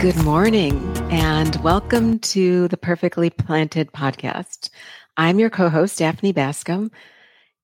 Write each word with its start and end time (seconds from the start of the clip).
Good 0.00 0.24
morning 0.24 0.96
and 1.10 1.54
welcome 1.56 2.20
to 2.20 2.68
the 2.68 2.78
Perfectly 2.78 3.28
Planted 3.28 3.92
podcast. 3.92 4.70
I'm 5.18 5.38
your 5.38 5.50
co 5.50 5.68
host, 5.68 5.98
Daphne 5.98 6.32
Bascom. 6.32 6.90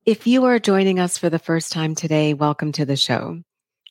If 0.04 0.26
you 0.26 0.44
are 0.44 0.58
joining 0.58 1.00
us 1.00 1.16
for 1.16 1.30
the 1.30 1.38
first 1.38 1.72
time 1.72 1.94
today, 1.94 2.34
welcome 2.34 2.72
to 2.72 2.84
the 2.84 2.94
show. 2.94 3.40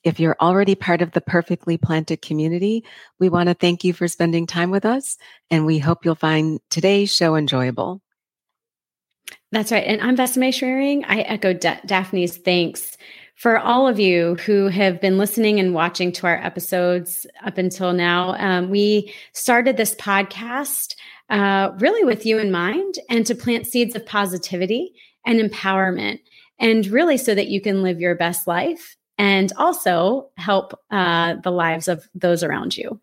If 0.04 0.20
you're 0.20 0.38
already 0.40 0.76
part 0.76 1.02
of 1.02 1.14
the 1.14 1.22
Perfectly 1.22 1.78
Planted 1.78 2.22
community, 2.22 2.86
we 3.20 3.30
want 3.30 3.50
to 3.50 3.56
thank 3.56 3.84
you 3.84 3.94
for 3.94 4.08
spending 4.08 4.46
time 4.46 4.70
with 4.70 4.86
us 4.86 5.18
and 5.50 5.66
we 5.66 5.80
hope 5.80 6.06
you'll 6.06 6.14
find 6.14 6.60
today's 6.70 7.12
show 7.12 7.36
enjoyable. 7.36 8.00
That's 9.52 9.72
right. 9.72 9.88
And 9.88 10.00
I'm 10.04 10.16
Vesame 10.16 10.50
Schraring. 10.50 11.04
I 11.08 11.22
echo 11.22 11.52
Daphne's 11.52 12.38
thanks 12.38 12.96
for 13.36 13.60
all 13.60 13.88
of 13.88 14.00
you 14.00 14.36
who 14.36 14.68
have 14.68 15.02
been 15.02 15.18
listening 15.18 15.60
and 15.60 15.74
watching 15.74 16.12
to 16.14 16.28
our 16.28 16.38
episodes 16.38 17.28
up 17.44 17.58
until 17.58 17.94
now. 17.94 18.34
Um, 18.38 18.70
we 18.70 19.14
started 19.34 19.78
this 19.78 19.94
podcast 19.96 20.96
uh, 21.30 21.72
really 21.80 22.04
with 22.06 22.26
you 22.26 22.40
in 22.40 22.52
mind 22.52 22.96
and 23.10 23.26
to 23.26 23.36
plant 23.36 23.68
seeds 23.68 23.96
of 23.96 24.06
positivity 24.06 24.94
and 25.26 25.40
empowerment, 25.40 26.20
and 26.60 26.88
really 26.88 27.18
so 27.18 27.34
that 27.36 27.48
you 27.48 27.60
can 27.60 27.84
live 27.84 28.00
your 28.00 28.16
best 28.16 28.48
life 28.48 28.96
and 29.18 29.52
also 29.58 30.30
help 30.38 30.80
uh, 30.92 31.36
the 31.44 31.52
lives 31.52 31.88
of 31.88 32.08
those 32.14 32.44
around 32.44 32.78
you. 32.78 33.00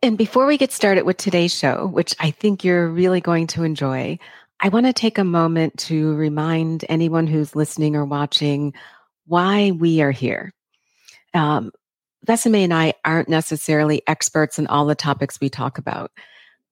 And 0.00 0.16
before 0.16 0.46
we 0.46 0.56
get 0.56 0.70
started 0.70 1.02
with 1.02 1.16
today's 1.16 1.52
show, 1.52 1.88
which 1.88 2.14
I 2.20 2.30
think 2.30 2.62
you're 2.62 2.88
really 2.88 3.20
going 3.20 3.48
to 3.48 3.64
enjoy, 3.64 4.18
I 4.60 4.68
want 4.70 4.86
to 4.86 4.92
take 4.92 5.18
a 5.18 5.24
moment 5.24 5.78
to 5.80 6.14
remind 6.14 6.84
anyone 6.88 7.26
who's 7.26 7.54
listening 7.54 7.94
or 7.94 8.04
watching 8.04 8.74
why 9.26 9.70
we 9.70 10.00
are 10.00 10.10
here. 10.10 10.52
Um, 11.32 11.70
Vesame 12.26 12.64
and 12.64 12.74
I 12.74 12.94
aren't 13.04 13.28
necessarily 13.28 14.02
experts 14.06 14.58
in 14.58 14.66
all 14.66 14.86
the 14.86 14.94
topics 14.94 15.40
we 15.40 15.48
talk 15.48 15.78
about. 15.78 16.10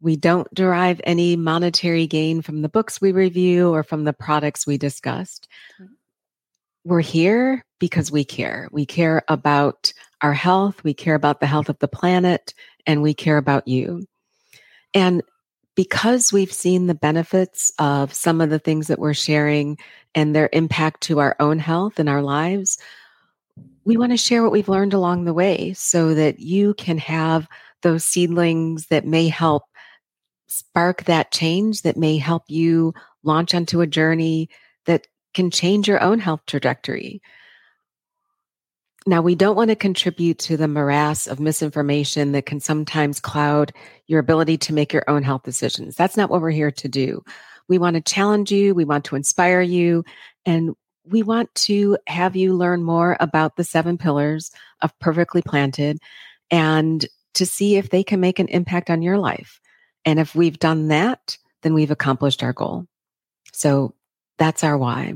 We 0.00 0.16
don't 0.16 0.52
derive 0.52 1.00
any 1.04 1.36
monetary 1.36 2.06
gain 2.06 2.42
from 2.42 2.62
the 2.62 2.68
books 2.68 3.00
we 3.00 3.12
review 3.12 3.72
or 3.72 3.82
from 3.82 4.04
the 4.04 4.12
products 4.12 4.66
we 4.66 4.78
discussed. 4.78 5.48
We're 6.84 7.00
here 7.00 7.64
because 7.78 8.10
we 8.10 8.24
care. 8.24 8.68
We 8.72 8.84
care 8.84 9.22
about 9.28 9.92
our 10.22 10.34
health, 10.34 10.82
we 10.82 10.94
care 10.94 11.14
about 11.14 11.40
the 11.40 11.46
health 11.46 11.68
of 11.68 11.78
the 11.78 11.88
planet, 11.88 12.54
and 12.86 13.02
we 13.02 13.14
care 13.14 13.36
about 13.36 13.68
you. 13.68 14.06
And 14.94 15.22
because 15.76 16.32
we've 16.32 16.52
seen 16.52 16.86
the 16.86 16.94
benefits 16.94 17.70
of 17.78 18.12
some 18.12 18.40
of 18.40 18.50
the 18.50 18.58
things 18.58 18.88
that 18.88 18.98
we're 18.98 19.14
sharing 19.14 19.78
and 20.14 20.34
their 20.34 20.48
impact 20.52 21.02
to 21.02 21.20
our 21.20 21.36
own 21.38 21.58
health 21.58 22.00
and 22.00 22.08
our 22.08 22.22
lives, 22.22 22.78
we 23.84 23.96
want 23.96 24.10
to 24.10 24.16
share 24.16 24.42
what 24.42 24.50
we've 24.50 24.70
learned 24.70 24.94
along 24.94 25.24
the 25.24 25.34
way 25.34 25.72
so 25.74 26.14
that 26.14 26.40
you 26.40 26.74
can 26.74 26.98
have 26.98 27.46
those 27.82 28.04
seedlings 28.04 28.86
that 28.86 29.06
may 29.06 29.28
help 29.28 29.64
spark 30.48 31.04
that 31.04 31.30
change, 31.30 31.82
that 31.82 31.96
may 31.96 32.16
help 32.16 32.44
you 32.48 32.94
launch 33.22 33.54
onto 33.54 33.80
a 33.82 33.86
journey 33.86 34.48
that 34.86 35.06
can 35.34 35.50
change 35.50 35.86
your 35.86 36.02
own 36.02 36.18
health 36.18 36.40
trajectory. 36.46 37.20
Now, 39.08 39.22
we 39.22 39.36
don't 39.36 39.54
want 39.54 39.70
to 39.70 39.76
contribute 39.76 40.38
to 40.40 40.56
the 40.56 40.66
morass 40.66 41.28
of 41.28 41.38
misinformation 41.38 42.32
that 42.32 42.46
can 42.46 42.58
sometimes 42.58 43.20
cloud 43.20 43.72
your 44.08 44.18
ability 44.18 44.58
to 44.58 44.74
make 44.74 44.92
your 44.92 45.04
own 45.08 45.22
health 45.22 45.44
decisions. 45.44 45.94
That's 45.94 46.16
not 46.16 46.28
what 46.28 46.40
we're 46.40 46.50
here 46.50 46.72
to 46.72 46.88
do. 46.88 47.22
We 47.68 47.78
want 47.78 47.94
to 47.94 48.00
challenge 48.00 48.50
you, 48.50 48.74
we 48.74 48.84
want 48.84 49.04
to 49.06 49.16
inspire 49.16 49.60
you, 49.60 50.04
and 50.44 50.74
we 51.04 51.22
want 51.22 51.54
to 51.54 51.98
have 52.08 52.34
you 52.34 52.54
learn 52.54 52.82
more 52.82 53.16
about 53.20 53.56
the 53.56 53.64
seven 53.64 53.96
pillars 53.96 54.50
of 54.82 54.98
Perfectly 54.98 55.40
Planted 55.40 55.98
and 56.50 57.06
to 57.34 57.46
see 57.46 57.76
if 57.76 57.90
they 57.90 58.02
can 58.02 58.18
make 58.18 58.40
an 58.40 58.48
impact 58.48 58.90
on 58.90 59.02
your 59.02 59.18
life. 59.18 59.60
And 60.04 60.18
if 60.18 60.34
we've 60.34 60.58
done 60.58 60.88
that, 60.88 61.38
then 61.62 61.74
we've 61.74 61.90
accomplished 61.92 62.42
our 62.42 62.52
goal. 62.52 62.86
So 63.52 63.94
that's 64.38 64.64
our 64.64 64.76
why. 64.76 65.14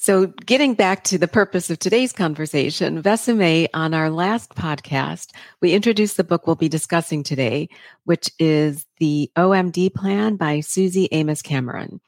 So, 0.00 0.28
getting 0.28 0.74
back 0.74 1.02
to 1.04 1.18
the 1.18 1.26
purpose 1.26 1.70
of 1.70 1.80
today's 1.80 2.12
conversation, 2.12 3.02
Vesame, 3.02 3.66
on 3.74 3.94
our 3.94 4.10
last 4.10 4.54
podcast, 4.54 5.32
we 5.60 5.72
introduced 5.72 6.16
the 6.16 6.22
book 6.22 6.46
we'll 6.46 6.54
be 6.54 6.68
discussing 6.68 7.24
today, 7.24 7.68
which 8.04 8.30
is 8.38 8.86
the 9.00 9.28
OMD 9.36 9.92
Plan 9.92 10.36
by 10.36 10.60
Suzy 10.60 11.12
Amis 11.12 11.42
Cameron. 11.42 12.00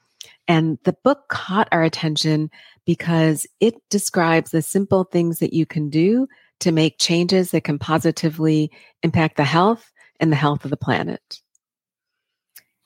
And 0.46 0.78
the 0.84 0.96
book 1.02 1.26
caught 1.30 1.66
our 1.72 1.82
attention 1.82 2.48
because 2.86 3.44
it 3.58 3.74
describes 3.90 4.52
the 4.52 4.62
simple 4.62 5.02
things 5.02 5.40
that 5.40 5.52
you 5.52 5.66
can 5.66 5.90
do 5.90 6.28
to 6.60 6.70
make 6.70 6.94
changes 7.00 7.50
that 7.50 7.64
can 7.64 7.80
positively 7.80 8.70
impact 9.02 9.36
the 9.36 9.42
health 9.42 9.90
and 10.20 10.30
the 10.30 10.36
health 10.36 10.64
of 10.64 10.70
the 10.70 10.76
planet. 10.76 11.40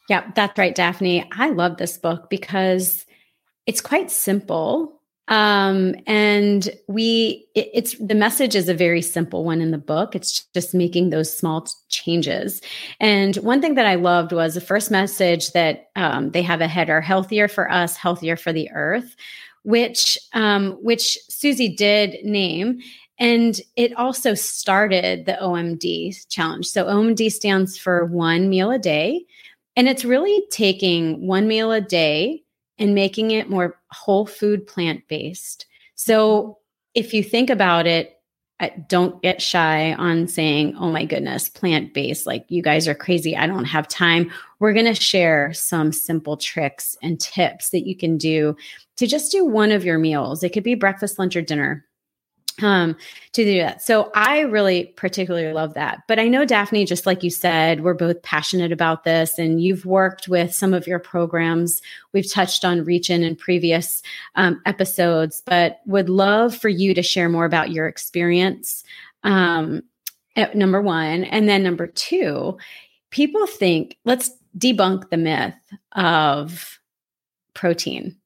Yeah, 0.09 0.31
that's 0.34 0.59
right, 0.59 0.75
Daphne. 0.75 1.28
I 1.31 1.50
love 1.50 1.76
this 1.76 1.98
book 1.98 2.31
because 2.31 3.03
it's 3.66 3.80
quite 3.80 4.10
simple. 4.10 5.00
Um 5.28 5.94
and 6.06 6.69
we 6.86 7.47
it, 7.54 7.70
it's 7.72 7.97
the 7.98 8.14
message 8.14 8.54
is 8.54 8.69
a 8.69 8.75
very 8.75 9.00
simple 9.00 9.42
one 9.42 9.62
in 9.62 9.70
the 9.70 9.78
book. 9.78 10.14
It's 10.14 10.44
just 10.52 10.75
making 10.75 11.10
those 11.10 11.34
small 11.34 11.62
t- 11.62 11.72
changes. 11.88 12.60
And 13.00 13.36
one 13.36 13.62
thing 13.62 13.75
that 13.76 13.86
i 13.86 13.94
loved 13.94 14.32
was 14.32 14.52
the 14.52 14.60
first 14.60 14.91
message 14.91 15.52
that 15.52 15.88
um, 15.97 16.32
they 16.32 16.42
have 16.42 16.60
a 16.60 16.69
header 16.69 17.00
healthier 17.00 17.48
for 17.48 17.70
us 17.70 17.97
healthier 17.97 18.36
for 18.36 18.52
the 18.52 18.70
earth 18.72 19.16
which 19.64 20.16
um, 20.34 20.72
which 20.82 21.19
Suzy 21.28 21.69
did 21.69 22.25
name. 22.25 22.78
And 23.19 23.60
it 23.76 23.96
also 23.96 24.34
started 24.34 25.26
the 25.26 25.38
omd 25.41 26.28
challenge. 26.28 26.66
So 26.66 26.84
omd 26.86 27.31
stands 27.32 27.76
for 27.76 28.06
one 28.06 28.48
meal 28.48 28.70
a 28.70 28.78
day. 28.78 29.25
And 29.76 29.88
it's 29.88 30.04
really 30.04 30.44
taking 30.50 31.26
one 31.26 31.48
meal 31.48 31.72
a 31.72 31.81
day 31.81 32.44
and 32.78 32.94
making 32.94 33.30
it 33.30 33.50
more 33.50 33.78
whole 33.90 34.26
food 34.26 34.66
plant 34.66 35.06
based. 35.08 35.66
So 35.94 36.58
if 36.94 37.14
you 37.14 37.22
think 37.22 37.50
about 37.50 37.86
it, 37.86 38.10
don't 38.88 39.20
get 39.20 39.42
shy 39.42 39.92
on 39.94 40.26
saying, 40.26 40.74
oh 40.78 40.90
my 40.90 41.04
goodness, 41.04 41.48
plant 41.48 41.92
based, 41.92 42.26
like 42.26 42.46
you 42.48 42.62
guys 42.62 42.88
are 42.88 42.94
crazy. 42.94 43.36
I 43.36 43.46
don't 43.46 43.64
have 43.64 43.86
time. 43.88 44.30
We're 44.58 44.72
going 44.72 44.86
to 44.86 44.94
share 44.94 45.52
some 45.52 45.92
simple 45.92 46.36
tricks 46.36 46.96
and 47.02 47.20
tips 47.20 47.70
that 47.70 47.86
you 47.86 47.96
can 47.96 48.16
do 48.16 48.56
to 48.96 49.06
just 49.06 49.32
do 49.32 49.44
one 49.44 49.70
of 49.70 49.84
your 49.84 49.98
meals. 49.98 50.42
It 50.42 50.50
could 50.50 50.62
be 50.62 50.76
breakfast, 50.76 51.18
lunch, 51.18 51.36
or 51.36 51.42
dinner 51.42 51.84
um 52.62 52.97
to 53.32 53.44
do 53.44 53.59
that. 53.59 53.82
So 53.82 54.10
i 54.15 54.41
really 54.41 54.87
particularly 54.97 55.53
love 55.53 55.75
that. 55.75 56.03
But 56.06 56.19
i 56.19 56.28
know 56.28 56.44
daphne 56.44 56.84
just 56.84 57.06
like 57.06 57.22
you 57.22 57.31
said 57.31 57.82
we're 57.82 57.94
both 57.94 58.22
passionate 58.22 58.72
about 58.72 59.04
this 59.04 59.38
and 59.38 59.62
you've 59.62 59.87
worked 59.87 60.28
with 60.28 60.54
some 60.54 60.75
of 60.75 60.87
your 60.87 60.98
programs. 60.98 61.82
We've 62.12 62.31
touched 62.31 62.64
on 62.64 62.84
reach-in 62.84 63.22
in 63.22 63.37
previous 63.37 64.03
um, 64.34 64.60
episodes 64.66 65.43
but 65.44 65.81
would 65.87 66.09
love 66.09 66.56
for 66.56 66.69
you 66.69 66.94
to 66.94 67.03
share 67.03 67.28
more 67.28 67.44
about 67.44 67.70
your 67.70 67.87
experience 67.87 68.84
um, 69.25 69.82
number 70.54 70.81
one. 70.81 71.25
And 71.25 71.48
then 71.48 71.62
number 71.62 71.87
two 71.87 72.59
people 73.10 73.47
think 73.47 73.97
let's 74.04 74.31
debunk 74.59 75.10
the 75.10 75.16
myth 75.16 75.54
of 75.93 76.78
protein. 77.54 78.16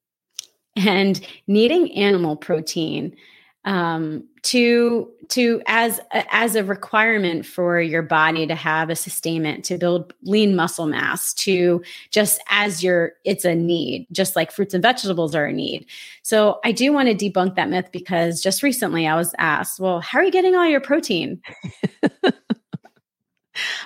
And 0.75 1.19
needing 1.47 1.91
animal 1.95 2.35
protein 2.35 3.15
um, 3.65 4.23
to 4.43 5.09
to 5.29 5.61
as 5.67 5.99
as 6.13 6.55
a 6.55 6.63
requirement 6.63 7.45
for 7.45 7.79
your 7.81 8.01
body 8.01 8.47
to 8.47 8.55
have 8.55 8.89
a 8.89 8.95
sustainment 8.95 9.65
to 9.65 9.77
build 9.77 10.13
lean 10.23 10.55
muscle 10.55 10.87
mass 10.87 11.33
to 11.33 11.83
just 12.09 12.41
as 12.49 12.83
your 12.83 13.11
it's 13.25 13.45
a 13.45 13.53
need 13.53 14.07
just 14.11 14.35
like 14.35 14.51
fruits 14.51 14.73
and 14.73 14.81
vegetables 14.81 15.35
are 15.35 15.45
a 15.45 15.53
need. 15.53 15.85
So 16.23 16.59
i 16.63 16.71
do 16.71 16.93
want 16.93 17.09
to 17.09 17.15
debunk 17.15 17.55
that 17.55 17.69
myth 17.69 17.89
because 17.91 18.41
just 18.41 18.63
recently 18.63 19.05
i 19.05 19.15
was 19.15 19.35
asked 19.37 19.79
well 19.79 19.99
how 19.99 20.19
are 20.19 20.23
you 20.23 20.31
getting 20.31 20.55
all 20.55 20.67
your 20.67 20.81
protein? 20.81 21.41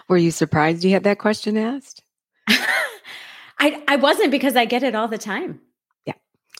Were 0.08 0.18
you 0.18 0.30
surprised 0.30 0.84
you 0.84 0.92
had 0.92 1.04
that 1.06 1.18
question 1.18 1.58
asked? 1.58 2.04
I 2.48 3.84
i 3.88 3.96
wasn't 3.96 4.30
because 4.30 4.56
i 4.56 4.66
get 4.66 4.84
it 4.84 4.94
all 4.94 5.08
the 5.08 5.18
time 5.18 5.60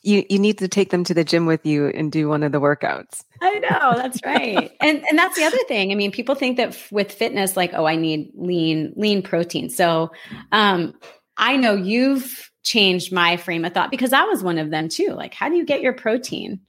you 0.04 0.26
you 0.30 0.38
need 0.38 0.58
to 0.60 0.68
take 0.68 0.92
them 0.92 1.04
to 1.06 1.14
the 1.14 1.24
gym 1.24 1.46
with 1.46 1.66
you 1.66 1.88
and 1.88 2.12
do 2.12 2.28
one 2.28 2.44
of 2.44 2.52
the 2.52 2.60
workouts. 2.60 3.24
I 3.42 3.60
know, 3.60 3.94
that's 3.96 4.20
right. 4.26 4.72
and 4.82 5.04
and 5.10 5.18
that's 5.18 5.36
the 5.36 5.46
other 5.46 5.58
thing. 5.68 5.92
I 5.92 5.96
mean, 5.96 6.12
people 6.12 6.36
think 6.36 6.58
that 6.58 6.70
f- 6.70 6.92
with 6.92 7.12
fitness 7.12 7.58
like, 7.58 7.72
oh, 7.74 7.86
I 7.86 7.96
need 7.96 8.32
lean 8.36 8.94
lean 8.96 9.24
protein. 9.24 9.70
So, 9.70 10.12
um 10.52 10.94
I 11.38 11.56
know 11.56 11.74
you've 11.74 12.52
changed 12.64 13.12
my 13.12 13.38
frame 13.38 13.66
of 13.66 13.74
thought 13.74 13.92
because 13.92 14.14
I 14.14 14.24
was 14.26 14.44
one 14.44 14.58
of 14.58 14.70
them 14.70 14.90
too. 14.90 15.14
Like, 15.14 15.34
how 15.34 15.50
do 15.50 15.56
you 15.56 15.66
get 15.66 15.82
your 15.82 15.94
protein? 15.94 16.60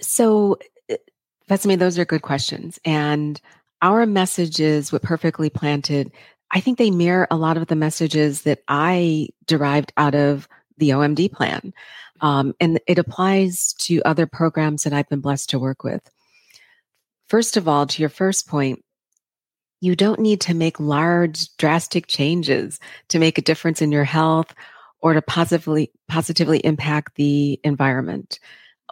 So, 0.00 0.58
that's 1.46 1.64
uh, 1.64 1.68
me. 1.68 1.76
Those 1.76 1.98
are 1.98 2.04
good 2.04 2.22
questions. 2.22 2.78
And 2.84 3.40
our 3.82 4.04
messages 4.04 4.92
with 4.92 5.02
Perfectly 5.02 5.48
Planted, 5.48 6.12
I 6.50 6.60
think 6.60 6.78
they 6.78 6.90
mirror 6.90 7.26
a 7.30 7.36
lot 7.36 7.56
of 7.56 7.68
the 7.68 7.76
messages 7.76 8.42
that 8.42 8.62
I 8.68 9.28
derived 9.46 9.92
out 9.96 10.14
of 10.14 10.48
the 10.78 10.90
OMD 10.90 11.32
plan. 11.32 11.72
Um, 12.20 12.54
and 12.60 12.80
it 12.86 12.98
applies 12.98 13.74
to 13.80 14.02
other 14.02 14.26
programs 14.26 14.82
that 14.82 14.92
I've 14.92 15.08
been 15.08 15.20
blessed 15.20 15.50
to 15.50 15.58
work 15.58 15.84
with. 15.84 16.02
first 17.28 17.56
of 17.56 17.68
all, 17.68 17.86
to 17.86 18.02
your 18.02 18.08
first 18.08 18.48
point, 18.48 18.82
you 19.80 19.94
don't 19.94 20.20
need 20.20 20.40
to 20.42 20.54
make 20.54 20.80
large, 20.80 21.54
drastic 21.56 22.06
changes 22.06 22.80
to 23.08 23.18
make 23.18 23.38
a 23.38 23.42
difference 23.42 23.80
in 23.80 23.92
your 23.92 24.04
health 24.04 24.54
or 25.00 25.14
to 25.14 25.22
positively, 25.22 25.92
positively 26.08 26.58
impact 26.60 27.14
the 27.14 27.60
environment. 27.62 28.40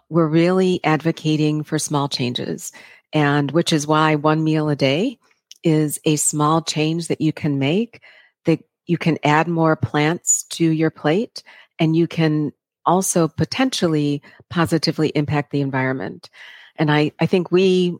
We're 0.09 0.29
really 0.29 0.81
advocating 0.85 1.65
for 1.65 1.79
small 1.79 2.09
changes 2.09 2.71
and 3.13 3.51
which 3.51 3.73
is 3.73 3.87
why 3.87 4.15
one 4.15 4.45
meal 4.45 4.69
a 4.69 4.77
day 4.77 5.19
is 5.65 5.99
a 6.05 6.17
small 6.17 6.63
change 6.63 7.09
that 7.09 7.21
you 7.21 7.33
can 7.33 7.59
make 7.59 8.03
that 8.45 8.61
you 8.87 8.99
can 8.99 9.19
add 9.25 9.49
more 9.49 9.75
plants 9.75 10.45
to 10.45 10.65
your 10.65 10.91
plate 10.91 11.43
and 11.79 11.97
you 11.97 12.07
can 12.07 12.53
also 12.85 13.29
potentially 13.29 14.23
positively 14.49 15.09
impact 15.09 15.51
the 15.51 15.61
environment. 15.61 16.31
And 16.77 16.91
I, 16.91 17.13
I 17.19 17.27
think 17.27 17.51
we, 17.51 17.97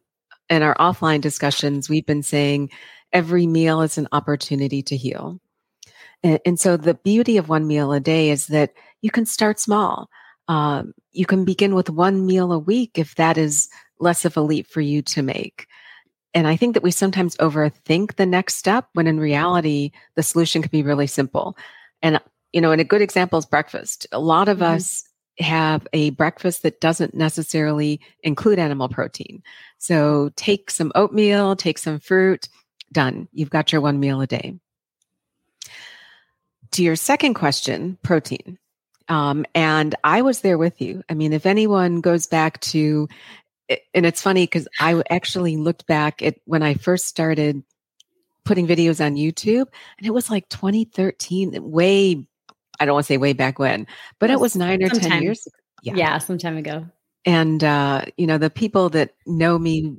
in 0.49 0.63
our 0.63 0.77
offline 0.77 1.21
discussions, 1.21 1.89
we've 1.89 2.07
been 2.07 2.23
saying 2.23 2.71
every 3.13 3.47
meal 3.47 3.83
is 3.83 3.99
an 3.99 4.09
opportunity 4.13 4.83
to 4.85 4.97
heal. 4.97 5.41
And, 6.23 6.39
and 6.47 6.61
so 6.61 6.77
the 6.77 6.95
beauty 6.95 7.37
of 7.37 7.49
one 7.49 7.67
meal 7.67 7.93
a 7.93 8.01
day 8.01 8.31
is 8.31 8.47
that 8.49 8.73
you 9.03 9.11
can 9.11 9.27
start 9.27 9.59
small. 9.59 10.09
Um, 10.49 10.95
you 11.11 11.27
can 11.27 11.45
begin 11.45 11.75
with 11.75 11.91
one 11.91 12.25
meal 12.25 12.53
a 12.53 12.59
week 12.59 12.93
if 12.95 13.17
that 13.17 13.37
is 13.37 13.69
less 13.99 14.25
of 14.25 14.37
a 14.37 14.41
leap 14.41 14.69
for 14.69 14.81
you 14.81 15.03
to 15.03 15.23
make. 15.23 15.67
And 16.35 16.47
I 16.47 16.57
think 16.57 16.75
that 16.75 16.83
we 16.83 16.91
sometimes 16.91 17.37
overthink 17.39 18.17
the 18.17 18.27
next 18.27 18.57
step 18.57 18.89
when 18.93 19.07
in 19.07 19.19
reality, 19.19 19.91
the 20.15 20.23
solution 20.23 20.63
can 20.63 20.71
be 20.71 20.83
really 20.83 21.07
simple. 21.07 21.57
And, 22.03 22.21
you 22.57 22.63
know, 22.63 22.73
and 22.73 22.81
a 22.81 22.85
good 22.85 23.03
example 23.03 23.39
is 23.39 23.45
breakfast. 23.45 24.07
A 24.13 24.19
lot 24.19 24.49
of 24.49 24.61
mm-hmm. 24.61 24.77
us 24.77 25.05
have 25.39 25.87
a 25.93 26.09
breakfast 26.09 26.63
that 26.63 26.81
doesn't 26.81 27.13
necessarily 27.13 28.01
include 28.23 28.59
animal 28.59 28.89
protein. 28.89 29.43
So 29.77 30.31
take 30.37 30.71
some 30.71 30.91
oatmeal, 30.95 31.55
take 31.55 31.77
some 31.77 31.99
fruit, 31.99 32.49
done. 32.91 33.29
You've 33.31 33.51
got 33.51 33.73
your 33.73 33.83
one 33.83 34.01
meal 34.01 34.23
a 34.23 34.27
day. 34.27 34.59
To 36.71 36.83
your 36.83 36.97
second 36.97 37.35
question, 37.35 37.99
protein. 38.03 38.57
Um, 39.11 39.45
and 39.55 39.95
I 40.03 40.23
was 40.23 40.41
there 40.41 40.57
with 40.57 40.81
you. 40.81 41.03
I 41.11 41.13
mean, 41.15 41.35
if 41.35 41.45
anyone 41.45 42.01
goes 42.01 42.27
back 42.27 42.61
to 42.61 43.07
and 43.93 44.07
it's 44.07 44.23
funny 44.23 44.45
because 44.45 44.67
I 44.81 45.03
actually 45.11 45.59
looked 45.59 45.87
back 45.87 46.23
at 46.23 46.37
when 46.47 46.63
I 46.63 46.73
first 46.73 47.05
started 47.05 47.63
putting 48.47 48.67
videos 48.67 49.05
on 49.05 49.17
YouTube, 49.17 49.67
and 49.99 50.07
it 50.07 50.15
was 50.15 50.31
like 50.31 50.49
2013, 50.49 51.53
way, 51.71 52.27
I 52.81 52.85
don't 52.85 52.95
want 52.95 53.07
to 53.07 53.13
say 53.13 53.17
way 53.17 53.33
back 53.33 53.59
when, 53.59 53.87
but 54.19 54.31
it 54.31 54.41
was 54.41 54.57
nine 54.57 54.83
or 54.83 54.89
10 54.89 55.23
years 55.23 55.47
ago. 55.47 55.57
Yeah. 55.83 55.95
yeah, 55.95 56.19
some 56.19 56.39
time 56.39 56.57
ago. 56.57 56.87
And, 57.25 57.63
uh, 57.63 58.07
you 58.17 58.27
know, 58.27 58.39
the 58.39 58.51
people 58.51 58.89
that 58.91 59.15
know 59.27 59.59
me 59.59 59.97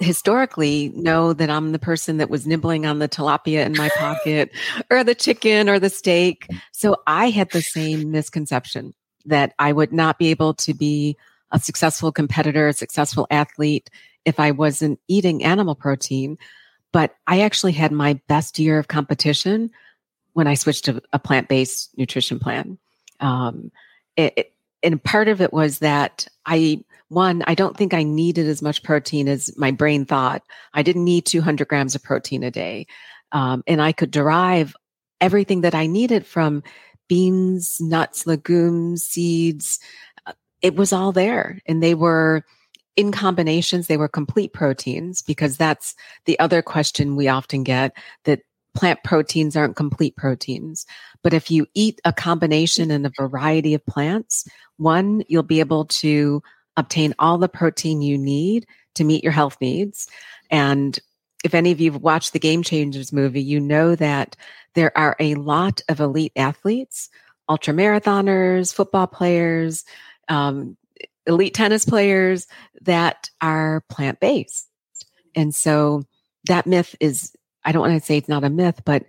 historically 0.00 0.92
know 0.94 1.32
that 1.32 1.50
I'm 1.50 1.72
the 1.72 1.78
person 1.78 2.18
that 2.18 2.30
was 2.30 2.46
nibbling 2.46 2.86
on 2.86 2.98
the 2.98 3.08
tilapia 3.08 3.64
in 3.64 3.72
my 3.72 3.88
pocket 3.96 4.50
or 4.90 5.02
the 5.02 5.14
chicken 5.14 5.68
or 5.68 5.78
the 5.78 5.90
steak. 5.90 6.46
So 6.72 6.96
I 7.06 7.30
had 7.30 7.50
the 7.50 7.62
same 7.62 8.10
misconception 8.10 8.94
that 9.26 9.54
I 9.58 9.72
would 9.72 9.92
not 9.92 10.18
be 10.18 10.28
able 10.28 10.54
to 10.54 10.74
be 10.74 11.16
a 11.50 11.58
successful 11.58 12.12
competitor, 12.12 12.68
a 12.68 12.72
successful 12.72 13.26
athlete 13.30 13.90
if 14.24 14.38
I 14.38 14.50
wasn't 14.50 15.00
eating 15.08 15.44
animal 15.44 15.74
protein. 15.74 16.38
But 16.92 17.14
I 17.26 17.40
actually 17.40 17.72
had 17.72 17.92
my 17.92 18.20
best 18.28 18.58
year 18.58 18.78
of 18.78 18.88
competition 18.88 19.70
when 20.38 20.46
I 20.46 20.54
switched 20.54 20.86
to 20.86 21.02
a 21.12 21.18
plant 21.18 21.48
based 21.48 21.90
nutrition 21.98 22.38
plan. 22.38 22.78
Um, 23.20 23.70
it, 24.16 24.32
it, 24.36 24.52
and 24.82 25.02
part 25.02 25.28
of 25.28 25.40
it 25.40 25.52
was 25.52 25.80
that 25.80 26.26
I, 26.46 26.84
one, 27.08 27.42
I 27.46 27.54
don't 27.54 27.76
think 27.76 27.92
I 27.92 28.04
needed 28.04 28.46
as 28.46 28.62
much 28.62 28.82
protein 28.82 29.28
as 29.28 29.50
my 29.58 29.72
brain 29.72 30.04
thought. 30.04 30.42
I 30.72 30.82
didn't 30.82 31.04
need 31.04 31.26
200 31.26 31.66
grams 31.66 31.94
of 31.94 32.02
protein 32.02 32.44
a 32.44 32.50
day. 32.50 32.86
Um, 33.32 33.64
and 33.66 33.82
I 33.82 33.92
could 33.92 34.10
derive 34.10 34.74
everything 35.20 35.62
that 35.62 35.74
I 35.74 35.86
needed 35.86 36.24
from 36.24 36.62
beans, 37.08 37.78
nuts, 37.80 38.26
legumes, 38.26 39.02
seeds, 39.04 39.80
it 40.62 40.76
was 40.76 40.92
all 40.92 41.12
there 41.12 41.60
and 41.66 41.82
they 41.82 41.94
were 41.94 42.44
in 42.96 43.12
combinations 43.12 43.86
they 43.86 43.96
were 43.96 44.08
complete 44.08 44.52
proteins 44.52 45.22
because 45.22 45.56
that's 45.56 45.94
the 46.24 46.38
other 46.38 46.62
question 46.62 47.16
we 47.16 47.28
often 47.28 47.62
get 47.62 47.96
that 48.24 48.40
plant 48.78 49.02
proteins 49.02 49.56
aren't 49.56 49.76
complete 49.76 50.16
proteins 50.16 50.86
but 51.22 51.34
if 51.34 51.50
you 51.50 51.66
eat 51.74 52.00
a 52.04 52.12
combination 52.12 52.90
and 52.90 53.06
a 53.06 53.12
variety 53.16 53.74
of 53.74 53.84
plants 53.86 54.46
one 54.76 55.22
you'll 55.28 55.42
be 55.42 55.60
able 55.60 55.84
to 55.84 56.42
obtain 56.76 57.14
all 57.18 57.38
the 57.38 57.48
protein 57.48 58.00
you 58.02 58.16
need 58.16 58.66
to 58.94 59.04
meet 59.04 59.22
your 59.24 59.32
health 59.32 59.56
needs 59.60 60.08
and 60.50 60.98
if 61.44 61.54
any 61.54 61.70
of 61.70 61.80
you 61.80 61.92
have 61.92 62.02
watched 62.02 62.32
the 62.32 62.38
game 62.38 62.62
changers 62.62 63.12
movie 63.12 63.42
you 63.42 63.58
know 63.58 63.94
that 63.94 64.36
there 64.74 64.96
are 64.96 65.16
a 65.18 65.34
lot 65.34 65.80
of 65.88 66.00
elite 66.00 66.32
athletes 66.36 67.08
ultra 67.48 67.74
marathoners 67.74 68.72
football 68.72 69.06
players 69.06 69.84
um, 70.28 70.76
elite 71.28 71.54
tennis 71.54 71.84
players 71.84 72.46
that 72.80 73.30
are 73.40 73.84
plant 73.88 74.18
based. 74.18 74.68
And 75.36 75.54
so 75.54 76.02
that 76.46 76.66
myth 76.66 76.96
is, 77.00 77.32
I 77.64 77.72
don't 77.72 77.82
want 77.82 78.00
to 78.00 78.04
say 78.04 78.16
it's 78.16 78.28
not 78.28 78.44
a 78.44 78.50
myth, 78.50 78.82
but 78.84 79.04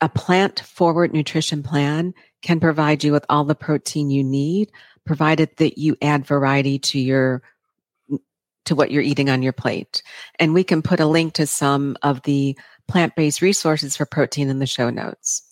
a 0.00 0.08
plant 0.08 0.60
forward 0.60 1.12
nutrition 1.12 1.62
plan 1.62 2.14
can 2.42 2.60
provide 2.60 3.02
you 3.02 3.12
with 3.12 3.24
all 3.28 3.44
the 3.44 3.54
protein 3.54 4.10
you 4.10 4.22
need, 4.22 4.70
provided 5.04 5.50
that 5.56 5.78
you 5.78 5.96
add 6.02 6.26
variety 6.26 6.78
to 6.78 7.00
your 7.00 7.42
to 8.64 8.74
what 8.74 8.90
you're 8.90 9.02
eating 9.02 9.30
on 9.30 9.42
your 9.42 9.52
plate. 9.52 10.02
And 10.38 10.52
we 10.52 10.62
can 10.62 10.82
put 10.82 11.00
a 11.00 11.06
link 11.06 11.32
to 11.34 11.46
some 11.46 11.96
of 12.02 12.22
the 12.22 12.56
plant-based 12.86 13.40
resources 13.40 13.96
for 13.96 14.04
protein 14.04 14.50
in 14.50 14.58
the 14.58 14.66
show 14.66 14.90
notes. 14.90 15.42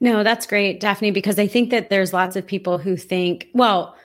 No, 0.00 0.22
that's 0.22 0.46
great, 0.46 0.78
Daphne, 0.78 1.10
because 1.10 1.38
I 1.38 1.48
think 1.48 1.70
that 1.70 1.90
there's 1.90 2.12
lots 2.12 2.36
of 2.36 2.46
people 2.46 2.78
who 2.78 2.96
think, 2.96 3.48
well, 3.54 3.96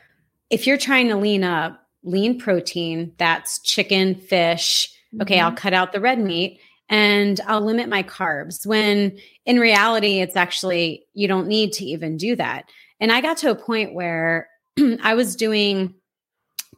if 0.50 0.66
you're 0.66 0.78
trying 0.78 1.10
to 1.10 1.16
lean 1.16 1.44
up, 1.44 1.80
lean 2.04 2.40
protein, 2.40 3.14
that's 3.18 3.60
chicken, 3.62 4.16
fish. 4.16 4.92
Okay, 5.22 5.38
mm-hmm. 5.38 5.46
I'll 5.46 5.56
cut 5.56 5.74
out 5.74 5.92
the 5.92 6.02
red 6.02 6.20
meat 6.20 6.60
and 6.90 7.40
I'll 7.48 7.62
limit 7.62 7.90
my 7.90 8.04
carbs. 8.04 8.66
When 8.66 9.18
in 9.46 9.60
reality, 9.60 10.20
it's 10.20 10.36
actually, 10.36 11.06
you 11.14 11.28
don't 11.28 11.48
need 11.48 11.74
to 11.74 11.86
even 11.86 12.18
do 12.18 12.36
that. 12.36 12.70
And 13.00 13.12
I 13.12 13.22
got 13.22 13.38
to 13.38 13.52
a 13.52 13.56
point 13.56 13.94
where 13.94 14.50
I 15.02 15.14
was 15.14 15.36
doing 15.36 15.94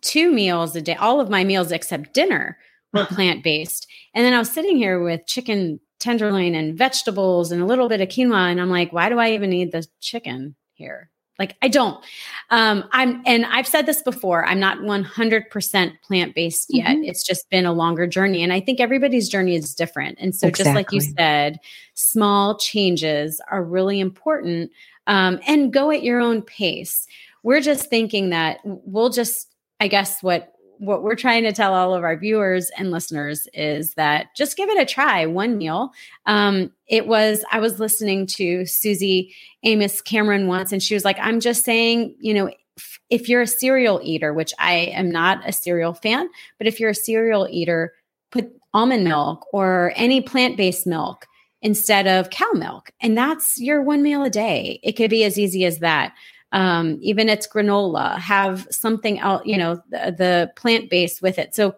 two 0.01 0.31
meals 0.31 0.75
a 0.75 0.81
day, 0.81 0.95
all 0.95 1.19
of 1.19 1.29
my 1.29 1.43
meals 1.43 1.71
except 1.71 2.13
dinner 2.13 2.57
were 2.93 3.05
plant 3.09 3.43
based. 3.43 3.87
And 4.13 4.25
then 4.25 4.33
I 4.33 4.39
was 4.39 4.49
sitting 4.49 4.77
here 4.77 5.01
with 5.01 5.27
chicken 5.27 5.79
tenderloin 5.99 6.55
and 6.55 6.77
vegetables 6.77 7.51
and 7.51 7.61
a 7.61 7.65
little 7.65 7.89
bit 7.89 8.01
of 8.01 8.07
quinoa. 8.07 8.49
And 8.51 8.61
I'm 8.61 8.69
like, 8.69 8.93
why 8.93 9.09
do 9.09 9.19
I 9.19 9.31
even 9.31 9.49
need 9.49 9.71
the 9.71 9.85
chicken 9.99 10.55
here? 10.73 11.09
Like 11.39 11.55
I 11.61 11.69
don't. 11.69 12.03
Um, 12.49 12.83
I'm, 12.91 13.23
and 13.25 13.45
I've 13.45 13.67
said 13.67 13.85
this 13.85 14.01
before. 14.01 14.45
I'm 14.45 14.59
not 14.59 14.79
100% 14.79 16.01
plant 16.01 16.35
based 16.35 16.67
yet. 16.69 16.89
Mm-hmm. 16.89 17.03
It's 17.05 17.23
just 17.25 17.49
been 17.49 17.65
a 17.65 17.71
longer 17.71 18.05
journey, 18.05 18.43
and 18.43 18.51
I 18.51 18.59
think 18.59 18.79
everybody's 18.79 19.29
journey 19.29 19.55
is 19.55 19.73
different. 19.73 20.17
And 20.19 20.35
so, 20.35 20.47
exactly. 20.47 20.65
just 20.65 20.75
like 20.75 20.91
you 20.91 21.01
said, 21.01 21.59
small 21.93 22.57
changes 22.57 23.41
are 23.49 23.63
really 23.63 23.99
important, 23.99 24.71
um, 25.07 25.39
and 25.47 25.73
go 25.73 25.89
at 25.91 26.03
your 26.03 26.19
own 26.19 26.41
pace. 26.41 27.07
We're 27.41 27.61
just 27.61 27.89
thinking 27.89 28.31
that 28.31 28.59
we'll 28.65 29.09
just, 29.09 29.47
I 29.79 29.87
guess, 29.87 30.21
what 30.21 30.53
what 30.79 31.03
we're 31.03 31.15
trying 31.15 31.43
to 31.43 31.51
tell 31.51 31.73
all 31.73 31.93
of 31.93 32.03
our 32.03 32.17
viewers 32.17 32.71
and 32.77 32.89
listeners 32.89 33.47
is 33.53 33.93
that 33.95 34.27
just 34.35 34.57
give 34.57 34.69
it 34.69 34.81
a 34.81 34.85
try 34.85 35.25
one 35.25 35.57
meal. 35.57 35.91
Um, 36.25 36.71
it 36.87 37.05
was 37.05 37.43
i 37.51 37.59
was 37.59 37.79
listening 37.79 38.25
to 38.25 38.65
Suzy 38.65 39.33
Amis 39.63 40.01
Cameron 40.01 40.47
once 40.47 40.71
and 40.71 40.81
she 40.81 40.95
was 40.95 41.05
like 41.05 41.17
i'm 41.19 41.39
just 41.39 41.63
saying 41.63 42.15
you 42.19 42.33
know 42.33 42.49
if, 42.77 42.99
if 43.09 43.29
you're 43.29 43.43
a 43.43 43.47
cereal 43.47 43.99
eater 44.03 44.33
which 44.33 44.53
i 44.57 44.73
am 44.73 45.11
not 45.11 45.47
a 45.47 45.53
cereal 45.53 45.93
fan 45.93 46.27
but 46.57 46.65
if 46.65 46.79
you're 46.79 46.89
a 46.89 46.95
cereal 46.95 47.47
eater 47.49 47.93
put 48.31 48.51
almond 48.73 49.03
milk 49.03 49.45
or 49.53 49.93
any 49.95 50.21
plant-based 50.21 50.87
milk 50.87 51.27
instead 51.61 52.07
of 52.07 52.29
cow 52.29 52.51
milk 52.53 52.91
and 53.01 53.17
that's 53.17 53.59
your 53.59 53.81
one 53.81 54.01
meal 54.01 54.23
a 54.23 54.29
day. 54.29 54.79
It 54.83 54.93
could 54.93 55.09
be 55.09 55.23
as 55.23 55.37
easy 55.37 55.65
as 55.65 55.79
that 55.79 56.13
um, 56.51 56.97
even 57.01 57.29
it's 57.29 57.47
granola, 57.47 58.17
have 58.17 58.67
something 58.71 59.19
else, 59.19 59.43
you 59.45 59.57
know, 59.57 59.81
the, 59.89 60.15
the 60.17 60.51
plant 60.55 60.89
based 60.89 61.21
with 61.21 61.37
it. 61.37 61.53
So 61.53 61.75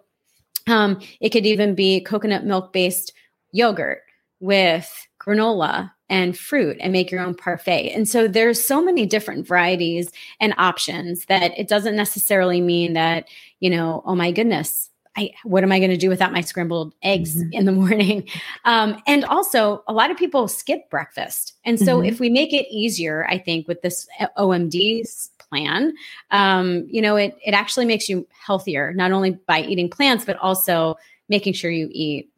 um, 0.68 1.00
it 1.20 1.30
could 1.30 1.46
even 1.46 1.76
be 1.76 2.02
coconut 2.02 2.46
milk 2.46 2.72
based 2.72 3.14
yogurt 3.52 4.02
with 4.40 5.08
granola 5.20 5.92
and 6.10 6.38
fruit 6.38 6.78
and 6.80 6.92
make 6.92 7.10
your 7.10 7.22
own 7.22 7.34
parfait. 7.34 7.92
And 7.92 8.08
so 8.08 8.28
there's 8.28 8.64
so 8.64 8.84
many 8.84 9.06
different 9.06 9.48
varieties 9.48 10.12
and 10.40 10.54
options 10.58 11.26
that 11.26 11.58
it 11.58 11.68
doesn't 11.68 11.96
necessarily 11.96 12.62
mean 12.62 12.94
that, 12.94 13.28
you 13.60 13.70
know, 13.70 14.04
oh 14.06 14.16
my 14.16 14.32
goodness, 14.32 14.91
I, 15.18 15.32
what 15.44 15.64
am 15.64 15.72
I 15.72 15.80
going 15.80 15.92
to 15.92 15.98
do 15.98 16.10
without 16.10 16.32
my 16.32 16.42
scrambled 16.42 16.94
eggs 17.04 17.36
mm-hmm. 17.36 17.52
in 17.54 17.66
the 17.66 17.72
morning? 17.84 18.28
Um, 18.66 19.02
and 19.08 19.26
also, 19.26 19.84
a 19.88 19.94
lot 19.94 20.12
of 20.12 20.18
people 20.18 20.48
skip 20.48 20.90
breakfast. 20.90 21.56
And 21.66 21.80
so, 21.80 21.98
mm-hmm. 21.98 22.06
if 22.06 22.20
we 22.20 22.30
make 22.30 22.54
it 22.54 22.68
easier, 22.72 23.26
I 23.28 23.38
think 23.38 23.68
with 23.68 23.82
this 23.82 24.08
OMD 24.38 25.30
plan, 25.38 25.94
um, 26.32 26.88
you 26.90 27.02
know, 27.02 27.16
it 27.16 27.38
it 27.46 27.54
actually 27.54 27.86
makes 27.86 28.08
you 28.08 28.28
healthier, 28.46 28.94
not 28.94 29.12
only 29.12 29.32
by 29.32 29.62
eating 29.62 29.90
plants, 29.90 30.26
but 30.26 30.38
also 30.38 30.96
making 31.28 31.54
sure 31.54 31.72
you 31.72 31.90
eat 31.92 32.30